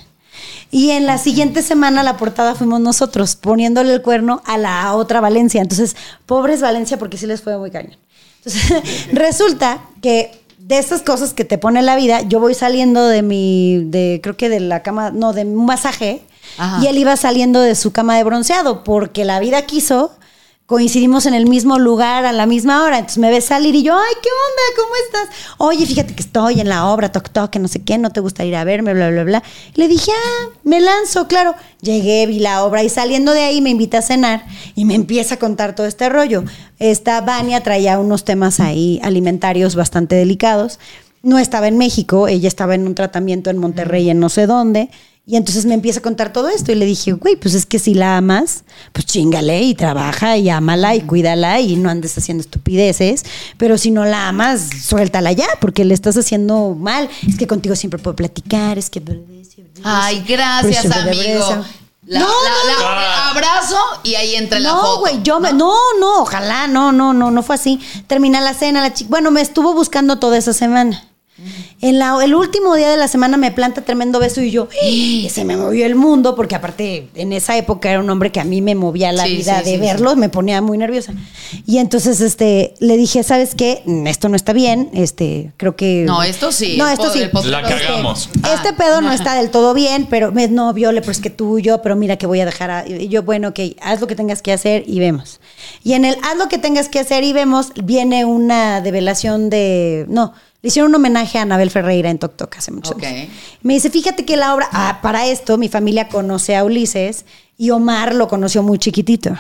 [0.71, 5.21] Y en la siguiente semana la portada fuimos nosotros, poniéndole el cuerno a la otra
[5.21, 5.61] Valencia.
[5.61, 5.97] Entonces,
[6.27, 7.97] pobres Valencia, porque sí les fue muy cañón.
[8.39, 8.83] Entonces,
[9.13, 13.85] resulta que de estas cosas que te pone la vida, yo voy saliendo de mi,
[13.85, 16.23] de, creo que de la cama, no, de un masaje,
[16.57, 16.83] Ajá.
[16.83, 20.13] y él iba saliendo de su cama de bronceado, porque la vida quiso,
[20.67, 23.95] coincidimos en el mismo lugar a la misma hora, entonces me ve salir y yo,
[23.95, 24.83] ay, ¿qué onda?
[24.83, 25.57] ¿Cómo estás?
[25.59, 28.21] Oye, fíjate que estoy en la obra, toc, toc, que no sé qué, no te
[28.21, 29.43] gusta ir a verme, bla, bla, bla.
[29.75, 31.55] Y le dije, ah, me lanzo, claro.
[31.81, 35.35] Llegué, vi la obra y saliendo de ahí me invita a cenar y me empieza
[35.35, 36.45] a contar todo este rollo.
[36.79, 40.79] Esta Vania traía unos temas ahí alimentarios bastante delicados.
[41.23, 44.91] No estaba en México, ella estaba en un tratamiento en Monterrey, en no sé dónde.
[45.25, 47.79] Y entonces me empieza a contar todo esto y le dije, güey, pues es que
[47.79, 52.41] si la amas, pues chingale y trabaja y ámala y cuídala y no andes haciendo
[52.43, 53.25] estupideces.
[53.57, 57.09] Pero si no la amas, suéltala ya, porque le estás haciendo mal.
[57.29, 59.01] Es que contigo siempre puedo platicar, es que...
[59.85, 61.65] Ay, gracias, amigo.
[62.05, 65.01] La- No, la- no, la- abrazo y ahí entra la No, foto.
[65.01, 65.53] güey, yo me.
[65.53, 67.79] No, no, ojalá, no, no, no, no fue así.
[68.09, 69.09] Termina la cena, la chica.
[69.09, 71.05] Bueno, me estuvo buscando toda esa semana.
[71.81, 75.29] En la- el último día de la semana me planta tremendo beso y yo, ¡eh!
[75.31, 78.45] se me movió el mundo, porque aparte en esa época era un hombre que a
[78.45, 81.13] mí me movía la Sí, vida sí, de sí, verlo, me ponía muy nerviosa.
[81.67, 83.83] Y entonces este, le dije, ¿sabes qué?
[84.07, 86.05] Esto no está bien, este, creo que...
[86.07, 87.21] No, esto sí, No, esto sí.
[87.45, 88.29] La cagamos.
[88.35, 88.75] Este Ah.
[88.77, 91.63] pedo no está del todo bien, pero me, no, Viole, pero es que tú y
[91.63, 94.15] yo, pero mira que voy a dejar a, y yo, bueno, ok, haz lo que
[94.15, 95.41] tengas que hacer y vemos.
[95.83, 100.07] Y en el haz lo que tengas que hacer y vemos, viene una develación de,
[100.09, 100.33] no,
[100.63, 103.29] le hicieron un homenaje a Anabel Ferreira en Tok Tok hace muchos años.
[103.63, 107.25] Me dice, fíjate que la obra, ah, para esto mi familia conoce a Ulises
[107.59, 109.37] y Omar lo conoció muy chiquitito.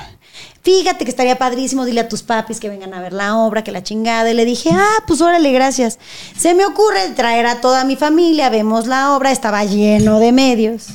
[0.62, 3.70] Fíjate que estaría padrísimo, dile a tus papis que vengan a ver la obra, que
[3.70, 4.30] la chingada.
[4.30, 5.98] Y le dije, ah, pues órale, gracias.
[6.36, 10.86] Se me ocurre traer a toda mi familia, vemos la obra, estaba lleno de medios.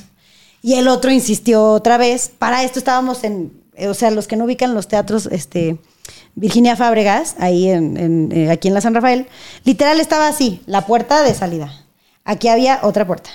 [0.62, 2.32] Y el otro insistió otra vez.
[2.38, 5.78] Para esto estábamos en, o sea, los que no ubican los teatros, este,
[6.40, 9.28] Virginia Fábregas, ahí en, en, eh, aquí en la San Rafael,
[9.66, 11.74] literal estaba así, la puerta de salida.
[12.24, 13.32] Aquí había otra puerta.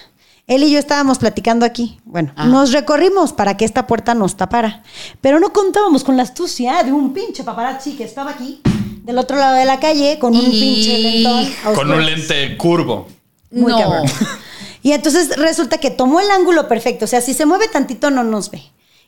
[0.46, 1.98] Él y yo estábamos platicando aquí.
[2.04, 2.46] Bueno, Ah.
[2.46, 4.82] nos recorrimos para que esta puerta nos tapara.
[5.20, 8.60] Pero no contábamos con la astucia de un pinche paparazzi que estaba aquí,
[9.04, 11.74] del otro lado de la calle, con un pinche lentón.
[11.74, 13.08] Con un lente curvo.
[13.50, 13.78] Muy no.
[13.78, 14.06] cabrón.
[14.84, 17.04] Y entonces resulta que tomó el ángulo perfecto.
[17.04, 18.62] O sea, si se mueve tantito, no nos ve.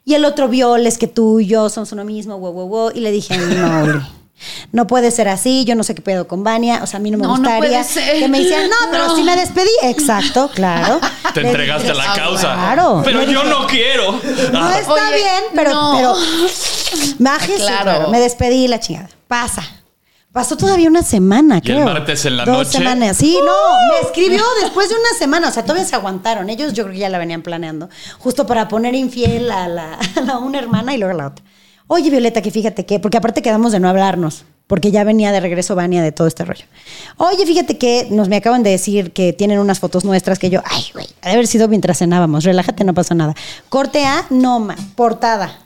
[0.04, 2.90] Y el otro vio, es que tú y yo somos uno mismo, wow, wow, wow.
[2.94, 4.00] Y le dije, no, Uli,
[4.72, 5.64] no puede ser así.
[5.64, 6.80] Yo no sé qué pedo con Vania.
[6.82, 8.18] O sea, a mí no me No, no gustaría puede ser.
[8.18, 9.16] que me hicieran, no, pero No.
[9.16, 9.70] sí me despedí.
[9.82, 11.00] Exacto, claro.
[11.34, 12.52] Te Le entregaste dije, la Ah, causa.
[12.52, 13.00] claro.
[13.04, 14.12] Pero yo dije, no quiero.
[14.52, 15.92] No está Oye, bien, pero, no.
[15.96, 16.14] pero
[17.18, 17.82] májese, Claro.
[17.84, 18.08] claro.
[18.10, 19.08] Me despedí la chingada.
[19.28, 19.62] Pasa.
[20.34, 21.84] Pasó todavía una semana, ¿Y el creo.
[21.84, 22.78] martes en la Dos noche?
[22.78, 23.16] semanas.
[23.16, 23.52] Sí, no,
[23.94, 25.48] me escribió después de una semana.
[25.48, 26.50] O sea, todavía se aguantaron.
[26.50, 27.88] Ellos yo creo que ya la venían planeando.
[28.18, 31.44] Justo para poner infiel a, la, a la una hermana y luego a la otra.
[31.86, 35.38] Oye, Violeta, que fíjate que, porque aparte quedamos de no hablarnos, porque ya venía de
[35.38, 36.64] regreso Vania de todo este rollo.
[37.18, 40.62] Oye, fíjate que nos me acaban de decir que tienen unas fotos nuestras que yo,
[40.64, 42.42] ay, güey, ha de haber sido mientras cenábamos.
[42.42, 43.34] Relájate, no pasó nada.
[43.68, 45.60] Corte A, no, ma, portada.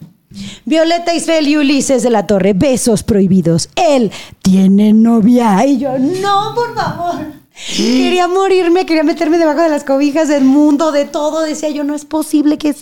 [0.64, 3.68] Violeta Isfel y Ulises de la Torre, besos prohibidos.
[3.76, 4.12] Él
[4.43, 5.64] tiene novia.
[5.66, 7.39] Y yo, no, por favor.
[7.76, 11.43] Quería morirme, quería meterme debajo de las cobijas del mundo, de todo.
[11.43, 12.72] Decía yo, no es posible que...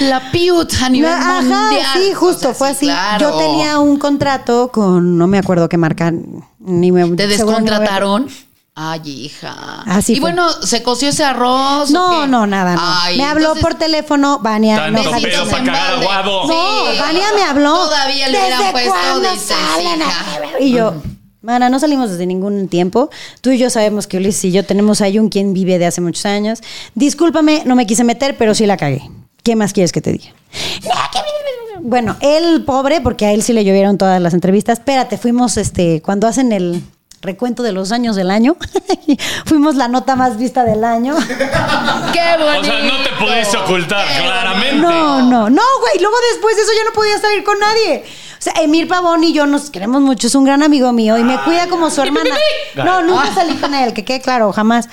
[0.00, 1.84] La piut a nivel Ajá, mundial.
[1.94, 2.86] sí, justo, O sea, fue sí, así.
[2.86, 3.30] claro.
[3.32, 6.14] Yo tenía un contrato con, no me acuerdo qué marca,
[6.60, 7.06] ni me...
[7.14, 7.34] ¿Te ni
[8.76, 8.92] me a-?
[8.92, 9.82] Ay, hija.
[9.86, 10.30] Así y fue.
[10.32, 11.90] bueno, ¿se coció ese arroz?
[11.90, 12.28] o No, qué?
[12.28, 12.80] no, nada, no.
[12.82, 14.76] Ay, me habló entonces- por teléfono, Vania.
[14.76, 16.46] Tanto no, pedo Besitos pa' en cagar aguado.
[16.46, 16.98] No, Sí.
[16.98, 17.74] Vania me habló.
[17.74, 19.14] Todavía le hubieran ¿Desde puesto, a
[20.40, 20.62] beber?
[20.62, 20.94] Y yo,
[21.42, 23.10] mana, no salimos desde ningún tiempo.
[23.40, 26.00] Tú y yo sabemos que Ulises y yo tenemos ahí un quien vive de hace
[26.00, 26.60] muchos años.
[26.94, 29.02] Discúlpame, no me quise meter, pero sí la cagué.
[29.42, 30.32] ¿Qué más quieres que te diga?
[31.80, 34.78] Bueno, él pobre, porque a él sí le llovieron todas las entrevistas.
[34.80, 36.82] Espérate, fuimos este, cuando hacen el
[37.26, 38.56] recuento de los años del año,
[39.44, 41.14] fuimos la nota más vista del año.
[42.12, 42.60] ¡Qué bonito!
[42.60, 44.76] O sea, no te pudiste ocultar, Qué claramente.
[44.76, 46.00] No, no, no, güey.
[46.00, 48.04] Luego después de eso ya no podía salir con nadie.
[48.38, 50.26] O sea, Emir Pavón y yo nos queremos mucho.
[50.26, 52.34] Es un gran amigo mío y me cuida como su hermana.
[52.76, 54.88] No, nunca salí con él, que quede claro, jamás.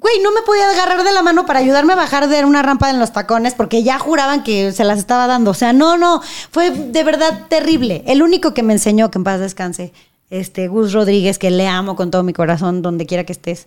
[0.00, 2.88] Güey, no me podía agarrar de la mano para ayudarme a bajar de una rampa
[2.88, 5.50] en los tacones porque ya juraban que se las estaba dando.
[5.50, 6.22] O sea, no, no.
[6.52, 8.04] Fue de verdad terrible.
[8.06, 9.92] El único que me enseñó, que en paz descanse,
[10.30, 13.66] este Gus Rodríguez, que le amo con todo mi corazón, donde quiera que estés.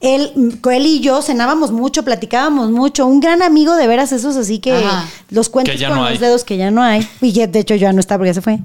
[0.00, 0.30] Él,
[0.70, 3.06] él y yo cenábamos mucho, platicábamos mucho.
[3.06, 5.08] Un gran amigo de veras, esos así que Ajá.
[5.30, 6.18] los cuentos Que con no los hay.
[6.18, 7.08] dedos que ya no hay.
[7.22, 8.58] Y de hecho ya no está porque ya se fue.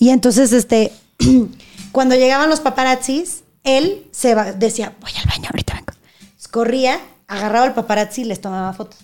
[0.00, 0.92] Y entonces, este,
[1.92, 5.92] cuando llegaban los paparazzis, él se va- decía, voy al baño, ahorita vengo.
[6.50, 6.98] Corría,
[7.28, 8.98] agarraba al paparazzi y les tomaba fotos.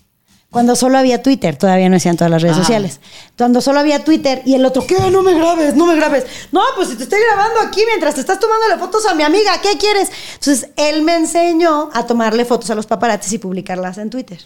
[0.51, 2.61] Cuando solo había Twitter, todavía no decían todas las redes Ah.
[2.61, 3.01] sociales.
[3.39, 4.97] Cuando solo había Twitter y el otro, ¿qué?
[5.11, 6.25] No me grabes, no me grabes.
[6.51, 9.53] No, pues si te estoy grabando aquí mientras te estás tomando fotos a mi amiga,
[9.63, 10.11] ¿qué quieres?
[10.35, 14.41] Entonces, él me enseñó a tomarle fotos a los paparazzis y publicarlas en Twitter.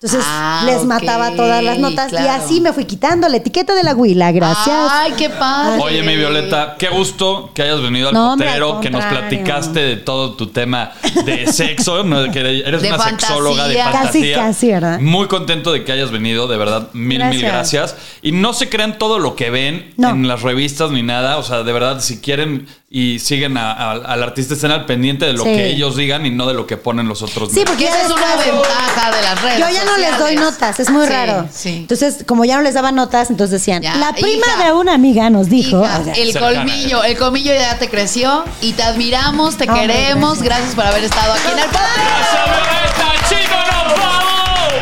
[0.00, 3.82] Entonces, Ah, les mataba todas las notas y así me fui quitando la etiqueta de
[3.82, 4.30] la Huila.
[4.30, 4.76] Gracias.
[4.92, 5.82] Ay, qué padre.
[5.82, 9.04] Oye, mi Violeta, qué gusto que hayas venido al No, hombre, al potrero, que nos
[9.06, 10.92] platicaste de todo tu tema
[11.24, 12.30] de sexo, ¿no?
[12.30, 14.36] que eres De una sexóloga de fantasía.
[14.36, 15.00] Casi, casi, ¿verdad?
[15.00, 17.92] Muy contento de que hayas venido, de verdad, mil, mil Gracias.
[17.92, 17.96] gracias.
[18.22, 20.10] Y no se crean todo lo que ven No.
[20.10, 23.90] en las revistas ni nada, o sea, de verdad, si quieren y siguen a- a-
[23.92, 25.50] al artista, estén al pendiente de lo Sí.
[25.52, 28.02] que ellos digan y no de lo que ponen los otros Sí, porque esa ya
[28.06, 31.12] es una ventaja de las redes Yo ya no les doy notas, es muy Sí,
[31.12, 31.46] raro.
[31.52, 31.68] Sí.
[31.80, 34.64] Entonces, como ya no les daba notas, entonces decían, Ya, la prima hija.
[34.64, 35.84] de una amiga nos dijo.
[35.84, 36.64] Hija, o sea, el cercana.
[36.64, 40.40] colmillo, el colmillo ya te creció y te admiramos, te queremos.
[40.40, 40.48] gracias.
[40.48, 40.74] Gracias.
[40.74, 41.94] por haber estado aquí en el podcast.
[41.94, 43.28] ¡Gracias, Violeta!
[43.28, 44.72] ¡Chino, nos vamos!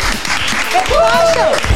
[0.88, 1.75] Llegó